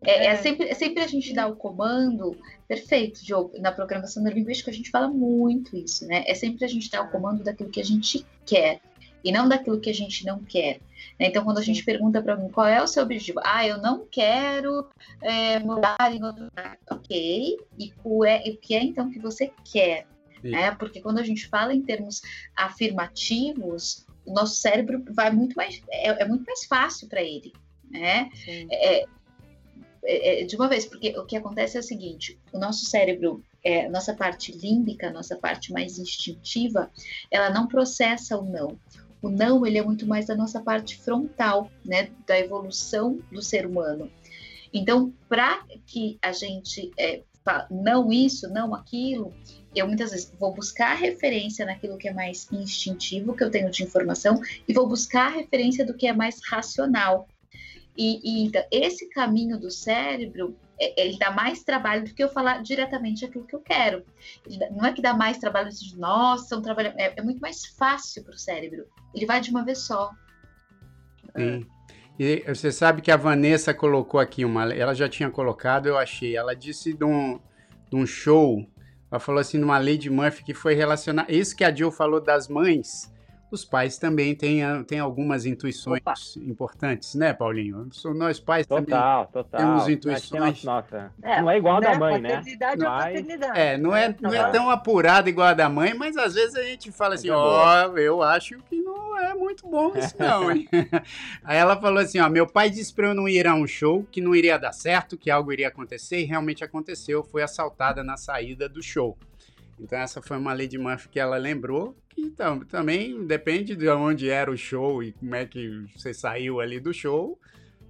[0.00, 2.36] É, é, sempre, é sempre a gente dar o comando
[2.68, 3.58] perfeito, Diogo.
[3.58, 6.22] Na programação neurolinguística a gente fala muito isso, né?
[6.24, 8.80] É sempre a gente dar o comando daquilo que a gente quer
[9.28, 10.80] e não daquilo que a gente não quer.
[11.20, 11.26] Né?
[11.26, 14.06] Então, quando a gente pergunta para alguém qual é o seu objetivo, ah, eu não
[14.10, 14.88] quero
[15.20, 17.58] é, mudar em outro lugar, ok?
[17.78, 20.06] E o, é, o que é então que você quer?
[20.42, 20.70] Né?
[20.76, 22.22] Porque quando a gente fala em termos
[22.56, 27.52] afirmativos, o nosso cérebro vai muito mais, é, é muito mais fácil para ele,
[27.90, 28.30] né?
[28.70, 29.04] É,
[30.04, 33.44] é, é, de uma vez, porque o que acontece é o seguinte: o nosso cérebro,
[33.62, 36.90] é, nossa parte límbica, nossa parte mais instintiva,
[37.30, 38.78] ela não processa o não.
[39.20, 43.66] O não, ele é muito mais da nossa parte frontal, né, da evolução do ser
[43.66, 44.10] humano.
[44.72, 47.22] Então, para que a gente é,
[47.70, 49.32] não isso, não aquilo,
[49.74, 53.82] eu muitas vezes vou buscar referência naquilo que é mais instintivo, que eu tenho de
[53.82, 57.26] informação, e vou buscar referência do que é mais racional.
[57.96, 62.62] E, e então, esse caminho do cérebro, ele dá mais trabalho do que eu falar
[62.62, 64.04] diretamente aquilo que eu quero.
[64.70, 68.22] Não é que dá mais trabalho de, nossa, um trabalho, é, é muito mais fácil
[68.24, 68.86] para o cérebro.
[69.14, 70.10] Ele vai de uma vez só.
[71.36, 71.66] Sim.
[72.18, 74.72] E você sabe que a Vanessa colocou aqui uma.
[74.72, 76.36] Ela já tinha colocado, eu achei.
[76.36, 77.38] Ela disse de um,
[77.88, 78.66] de um show.
[79.10, 81.30] Ela falou assim, numa Lady Murphy que foi relacionada.
[81.32, 83.12] Isso que a Jill falou das mães
[83.50, 86.14] os pais também têm, têm algumas intuições Opa.
[86.36, 87.88] importantes, né, Paulinho?
[88.14, 89.60] Nós pais total, também total.
[89.60, 90.64] temos intuições.
[90.64, 92.36] Nossa, é, não é igual a da mãe, né?
[92.36, 93.58] Paternidade é paternidade.
[93.58, 96.62] É, não é, não é tão apurado igual a da mãe, mas às vezes a
[96.62, 100.68] gente fala assim, ó, oh, eu acho que não é muito bom isso não, hein?
[101.42, 104.06] Aí ela falou assim, ó, meu pai disse pra eu não ir a um show,
[104.10, 108.16] que não iria dar certo, que algo iria acontecer, e realmente aconteceu, foi assaltada na
[108.16, 109.16] saída do show.
[109.80, 114.28] Então essa foi uma Lady Murphy que ela lembrou, que tam, também depende de onde
[114.28, 117.38] era o show e como é que você saiu ali do show.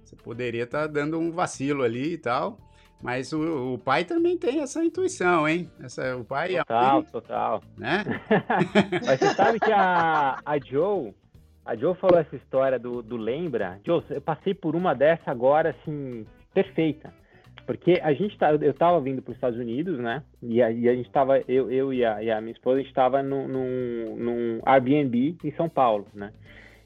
[0.03, 2.57] Você poderia estar tá dando um vacilo ali e tal.
[3.01, 5.71] Mas o, o, pai também tem essa intuição, hein?
[5.81, 7.63] Essa, o pai total, mãe, total.
[7.77, 8.03] Né?
[9.05, 11.13] Mas você sabe que a, a Joe,
[11.65, 13.79] a Joe falou essa história do, do lembra.
[13.85, 17.13] Joe, eu passei por uma dessa agora, assim, perfeita.
[17.65, 20.23] Porque a gente tá, eu estava vindo para os Estados Unidos, né?
[20.41, 22.79] E a, e a gente estava, eu, eu e, a, e a minha esposa, a
[22.79, 26.31] gente estava num, num, num Airbnb em São Paulo, né?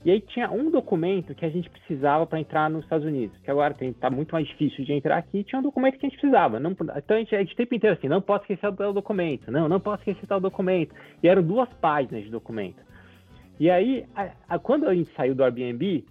[0.06, 3.50] E aí tinha um documento que a gente precisava para entrar nos Estados Unidos, que
[3.50, 6.60] agora está muito mais difícil de entrar aqui, tinha um documento que a gente precisava.
[6.60, 9.50] Não, então a gente, a gente o tempo inteiro assim, não posso esquecer o documento,
[9.50, 10.94] não, não posso esquecer tal documento.
[11.22, 12.84] E eram duas páginas de documento.
[13.58, 16.04] E aí, a, a, quando a gente saiu do Airbnb,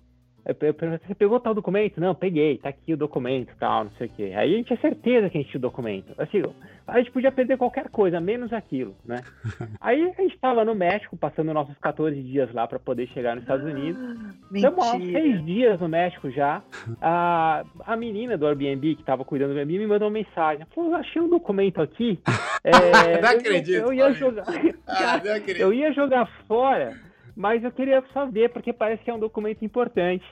[0.44, 2.00] eu perguntei, você pegou tal documento?
[2.00, 4.32] Não, peguei, tá aqui o documento, tal, não sei o quê.
[4.34, 6.12] Aí a gente tinha certeza que a gente tinha o documento.
[6.18, 6.42] Assim,
[6.86, 9.22] a gente podia perder qualquer coisa, menos aquilo, né?
[9.80, 13.44] Aí a gente estava no México, passando nossos 14 dias lá para poder chegar nos
[13.44, 14.02] Estados Unidos.
[14.52, 16.62] Estamos há seis dias no México já.
[17.00, 20.64] A, a menina do Airbnb, que estava cuidando do Airbnb, me mandou uma mensagem.
[20.74, 22.18] Falou, achei um documento aqui.
[22.64, 23.74] É, não acredito.
[23.74, 24.44] Eu, eu ia jogar,
[24.86, 25.60] ah, não acredito.
[25.60, 26.96] eu ia jogar fora
[27.36, 30.24] mas eu queria só ver, porque parece que é um documento importante.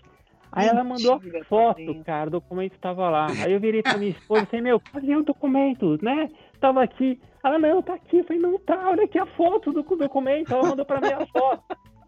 [0.53, 2.05] Aí ela mandou Mentira, a foto, Paulinho.
[2.05, 3.27] cara, o documento tava lá.
[3.45, 6.29] Aí eu virei pra minha esposa e falei, meu, cadê o documento, né?
[6.61, 7.21] Tava aqui.
[7.45, 8.19] Ela, não, tá aqui.
[8.19, 10.53] Eu falei, não tá, olha aqui a foto do documento.
[10.53, 11.63] Ela mandou pra mim a foto.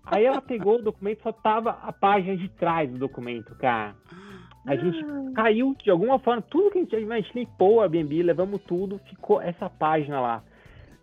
[0.05, 3.95] Aí ela pegou o documento, só tava a página de trás do documento, cara.
[4.67, 8.23] A gente caiu de alguma forma, tudo que a gente, a gente limpou o Airbnb,
[8.23, 10.43] levamos tudo, ficou essa página lá.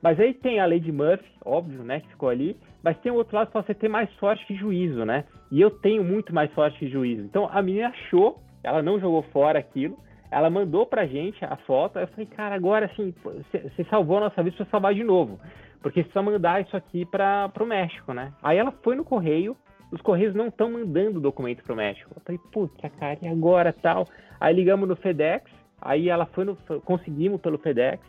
[0.02, 3.36] Mas aí tem a de Murphy, óbvio, né, que ficou ali, mas tem o outro
[3.36, 5.26] lado para você ter mais sorte que juízo, né?
[5.52, 7.24] E eu tenho muito mais sorte que juízo.
[7.24, 9.98] Então a menina achou, ela não jogou fora aquilo,
[10.32, 14.44] ela mandou pra gente a foto, eu falei, cara, agora assim, você salvou a nossa
[14.44, 15.40] vida, precisa salvar de novo.
[15.82, 18.34] Porque precisa mandar isso aqui para o México, né?
[18.44, 19.56] Aí ela foi no correio,
[19.92, 22.12] os correios não estão mandando documento pro México.
[22.16, 24.06] Eu falei, puta, cara, e agora tal?
[24.40, 25.50] Aí ligamos no FedEx,
[25.82, 26.56] aí ela foi no.
[26.84, 28.02] Conseguimos pelo FedEx.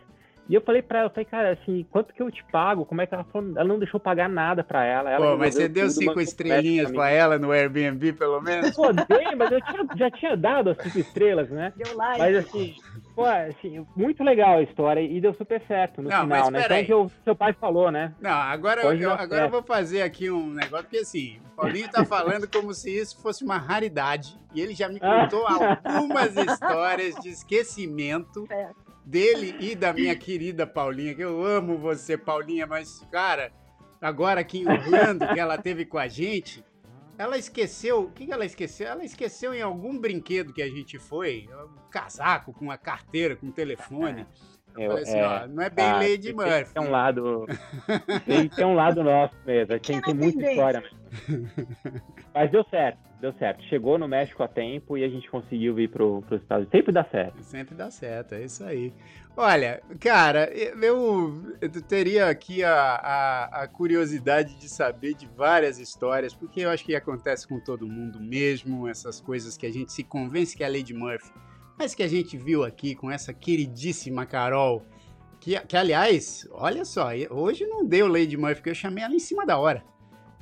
[0.51, 2.85] E eu falei pra ela, eu falei, cara, assim, quanto que eu te pago?
[2.85, 3.53] Como é que ela falou?
[3.57, 5.09] Ela não deixou pagar nada pra ela.
[5.09, 8.75] ela Pô, mas você deu cinco estrelinhas México pra ela no Airbnb, pelo menos?
[8.75, 11.73] Pô, dei, mas eu tinha- já tinha dado as cinco estrelas, né?
[11.77, 12.19] Deu like.
[12.19, 12.75] Mas assim,
[13.15, 16.65] pô, assim, muito legal a história e deu super certo no Não, mas final, né?
[16.83, 18.13] Então o que o seu pai falou, né?
[18.21, 21.89] Não, agora, Pode eu, agora eu vou fazer aqui um negócio, porque assim, o Paulinho
[21.89, 24.37] tá falando como se isso fosse uma raridade.
[24.53, 25.23] E ele já me Ah.
[25.29, 28.67] contou algumas histórias de esquecimento É.
[29.11, 33.53] dele e da minha querida Paulinha, que eu amo você, Paulinha, mas, cara,
[34.01, 36.65] agora aqui em Orlando, que ela teve com a gente,
[37.19, 38.05] ela esqueceu.
[38.05, 38.87] O que, ela esqueceu?
[38.87, 43.47] Ela esqueceu em algum brinquedo que a gente foi, um casaco com uma carteira, com
[43.47, 44.27] um telefone.
[44.77, 46.75] Eu assim, é, ó, não é bem ah, Lady tem- Murphy.
[46.75, 47.47] Tem um lado.
[48.27, 49.67] Tem, tem um lado nosso mesmo.
[49.67, 51.51] Tem, Pequena tem muita história mesmo.
[52.33, 53.63] Mas deu certo, deu certo.
[53.65, 56.79] Chegou no México a tempo e a gente conseguiu vir pro, pros Estados Unidos.
[56.79, 57.43] Sempre dá certo.
[57.43, 58.93] Sempre dá certo, é isso aí.
[59.37, 66.35] Olha, cara, eu, eu teria aqui a, a, a curiosidade de saber de várias histórias,
[66.35, 70.03] porque eu acho que acontece com todo mundo mesmo, essas coisas que a gente se
[70.05, 71.31] convence que é a Lady Murphy,
[71.81, 74.85] mas que a gente viu aqui com essa queridíssima Carol,
[75.41, 79.19] que, que aliás, olha só, hoje não deu Lady Murphy, porque eu chamei ela em
[79.19, 79.83] cima da hora.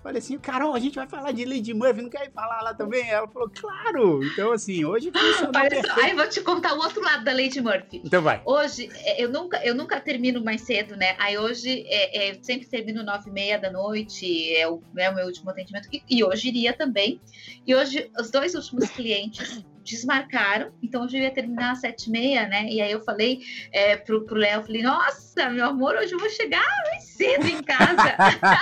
[0.03, 2.75] Falei assim, Carol, a gente vai falar de Lady Murphy, não quer ir falar lá
[2.75, 3.09] também?
[3.09, 4.25] Ela falou, claro!
[4.25, 5.95] Então, assim, hoje funcionou Olha perfeito.
[5.95, 8.03] só, aí eu vou te contar o outro lado da Lady Murphy.
[8.05, 8.43] Então vai.
[8.45, 11.15] Hoje, é, eu nunca, eu nunca termino mais cedo, né?
[11.21, 15.15] Aí hoje, é, é, sempre termino nove e meia da noite, é o, é o
[15.15, 15.89] meu último atendimento.
[15.93, 17.21] E, e hoje iria também.
[17.65, 22.11] E hoje, os dois últimos clientes desmarcaram, então hoje eu ia terminar às sete e
[22.11, 22.67] meia, né?
[22.69, 23.41] E aí eu falei
[23.73, 27.63] é, pro, pro Léo, falei, nossa, meu amor, hoje eu vou chegar mais cedo em
[27.63, 28.17] casa.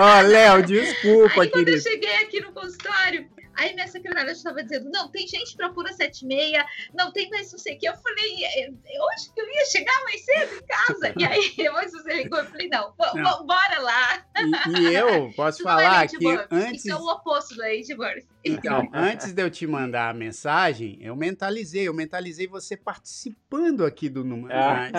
[0.00, 1.82] Ó, Léo, desculpa, Aí quando eu querido.
[1.82, 6.22] cheguei aqui no consultório, aí minha secretária estava dizendo, não, tem gente pra pura sete
[6.24, 6.64] e meia,
[6.94, 7.88] não tem mais não sei o que.
[7.88, 11.14] Eu falei, "É, é hoje que eu ia chegar mais cedo em casa.
[11.18, 13.46] E aí depois você ligou, eu falei, não, Não.
[13.46, 14.24] bora lá.
[14.68, 16.16] E, e eu posso falar que
[16.50, 17.64] antes, Isso é o oposto da
[17.96, 18.26] Murphy.
[18.44, 24.08] Então, antes de eu te mandar a mensagem, eu mentalizei, eu mentalizei você participando aqui
[24.08, 24.54] do número.
[24.54, 24.90] Ah.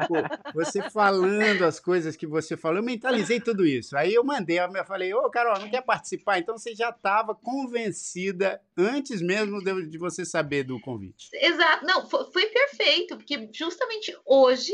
[0.00, 3.96] Tipo, você falando as coisas que você falou, eu mentalizei tudo isso.
[3.96, 6.38] Aí eu mandei, eu falei, ô Carol, não quer participar?
[6.38, 11.28] Então você já estava convencida antes mesmo de, de você saber do convite.
[11.34, 14.72] Exato, não, foi, foi perfeito, porque justamente hoje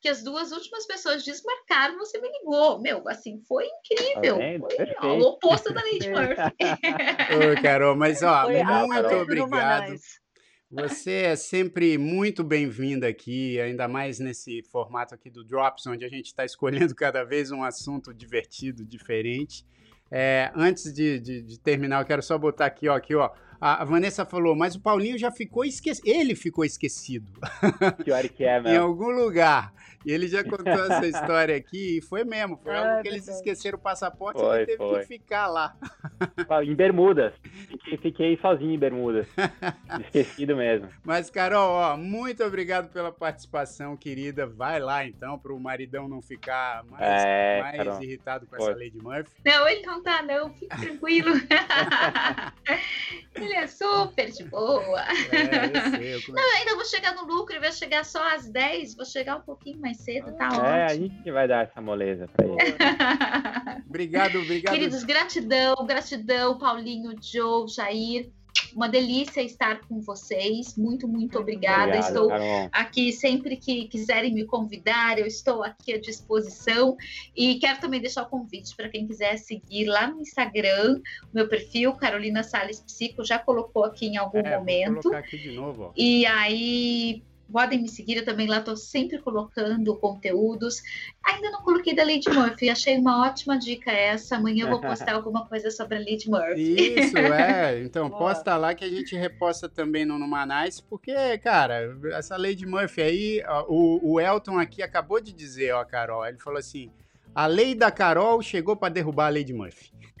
[0.00, 2.80] que as duas últimas pessoas desmarcaram, você me ligou.
[2.80, 4.38] Meu, assim, foi incrível.
[4.38, 4.76] Tá?
[5.00, 6.56] Foi ó, o oposto da Lady Murphy.
[7.58, 9.22] Ô, Carol, mas ó, Foi muito Carol.
[9.22, 9.94] obrigado.
[10.70, 16.08] Você é sempre muito bem-vinda aqui, ainda mais nesse formato aqui do Drops, onde a
[16.08, 19.64] gente está escolhendo cada vez um assunto divertido, diferente.
[20.12, 23.30] É, antes de, de- de terminar, eu quero só botar aqui, ó, aqui, ó.
[23.60, 26.06] A a Vanessa falou, mas o Paulinho já ficou esquecido.
[26.08, 27.30] Ele ficou esquecido
[28.04, 28.84] Pior que é, em mesmo.
[28.84, 29.72] algum lugar.
[30.04, 32.58] E ele já contou essa história aqui e foi mesmo.
[32.62, 35.00] Foi algo Ah, que eles esqueceram o passaporte e Foi, ele teve foi.
[35.00, 35.76] que ficar lá.
[36.64, 37.32] Em Bermudas.
[37.68, 39.26] Fiquei, fiquei sozinho em Bermudas.
[40.06, 40.88] Esquecido mesmo.
[41.04, 44.46] Mas, Carol, ó, muito obrigado pela participação, querida.
[44.46, 48.02] Vai lá, então, para o maridão não ficar mais, É, mais Carol.
[48.02, 48.70] irritado com Foi.
[48.70, 49.30] essa Lady Murphy.
[49.44, 50.52] Não, ele não tá, não.
[50.54, 51.30] Fique tranquilo.
[53.34, 55.00] ele é super de boa.
[55.02, 58.48] É, eu sei, eu Eu ainda vou chegar no lucro, ele vai chegar só às
[58.48, 61.08] 10, vou chegar um pouquinho mais cedo, tá É, a ótimo.
[61.08, 62.56] gente vai dar essa moleza pra ele.
[63.88, 64.74] Obrigado, obrigado.
[64.74, 68.30] Queridos, gratidão, gratidão, Paulinho, Joe, Jair.
[68.74, 70.76] Uma delícia estar com vocês.
[70.76, 71.84] Muito, muito obrigada.
[71.98, 72.68] Obrigado, Estou Carol.
[72.72, 76.96] aqui sempre que quiserem me convidar, eu estou aqui à disposição.
[77.36, 81.48] E quero também deixar o convite para quem quiser seguir lá no Instagram, o meu
[81.48, 85.00] perfil, Carolina Salles Psico, já colocou aqui em algum É, vou momento.
[85.02, 85.92] colocar aqui de novo, ó.
[85.96, 90.82] E aí, podem me seguir, eu também lá estou sempre colocando conteúdos.
[91.24, 94.36] Ainda não coloquei da Lady Murphy, achei uma ótima dica essa.
[94.36, 97.00] Amanhã eu vou postar alguma coisa sobre a Lady Murphy.
[97.00, 97.80] Isso, é.
[97.90, 103.02] Então, posta lá que a gente reposta também no Numanais, porque, cara, essa Lady Murphy
[103.02, 106.90] aí, ó, o, o Elton aqui acabou de dizer, ó, Carol, ele falou assim,
[107.34, 109.90] a lei da Carol chegou para derrubar a Lady Murphy.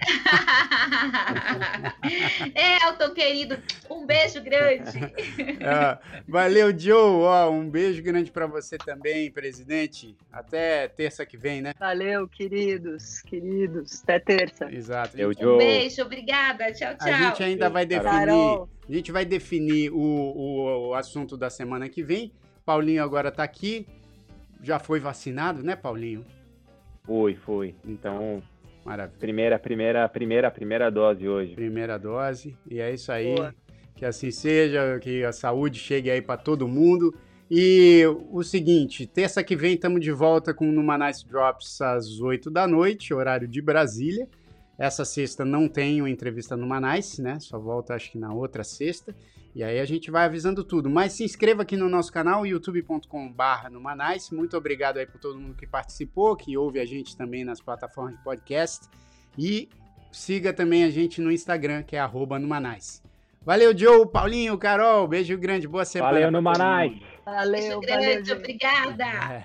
[2.54, 3.58] Elton, querido,
[3.90, 4.98] um beijo grande.
[5.62, 7.22] Ah, valeu, Joe.
[7.22, 10.16] Ó, um beijo grande para você também, presidente.
[10.32, 11.74] Até terça que vem, né?
[11.78, 14.02] Valeu, queridos, queridos.
[14.02, 14.72] Até terça.
[14.72, 15.18] Exato.
[15.18, 15.58] Eu, Um Joe.
[15.58, 16.72] beijo, obrigada.
[16.72, 17.08] Tchau, tchau.
[17.08, 18.10] A gente ainda vai definir.
[18.10, 18.68] Carol.
[18.88, 22.32] A gente vai definir o, o, o assunto da semana que vem.
[22.64, 23.86] Paulinho agora tá aqui.
[24.62, 26.24] Já foi vacinado, né, Paulinho?
[27.04, 27.74] Fui, fui.
[27.84, 28.42] Então,
[28.84, 29.18] Maravilha.
[29.18, 31.54] primeira, primeira, primeira, primeira dose hoje.
[31.54, 32.56] Primeira dose.
[32.68, 33.34] E é isso aí.
[33.34, 33.54] Boa.
[33.94, 37.14] Que assim seja, que a saúde chegue aí para todo mundo.
[37.50, 42.20] E o seguinte, terça que vem estamos de volta com o Numa Nice Drops às
[42.20, 44.28] 8 da noite, horário de Brasília.
[44.80, 47.38] Essa sexta não tem uma entrevista no Nice, né?
[47.38, 49.14] Só volta acho que na outra sexta.
[49.54, 50.88] E aí a gente vai avisando tudo.
[50.88, 54.34] Mas se inscreva aqui no nosso canal, youtube.com.br Numanice.
[54.34, 58.16] Muito obrigado aí por todo mundo que participou, que ouve a gente também nas plataformas
[58.16, 58.88] de podcast.
[59.36, 59.68] E
[60.10, 63.02] siga também a gente no Instagram, que é arroba Numanice.
[63.42, 65.06] Valeu, Joe, Paulinho, Carol.
[65.06, 66.12] Beijo grande, boa semana.
[66.14, 66.92] Valeu, Numanais.
[66.92, 67.02] mundo.
[67.26, 68.32] Valeu, Beijo valeu, grande, gente.
[68.32, 69.04] obrigada.
[69.04, 69.44] É.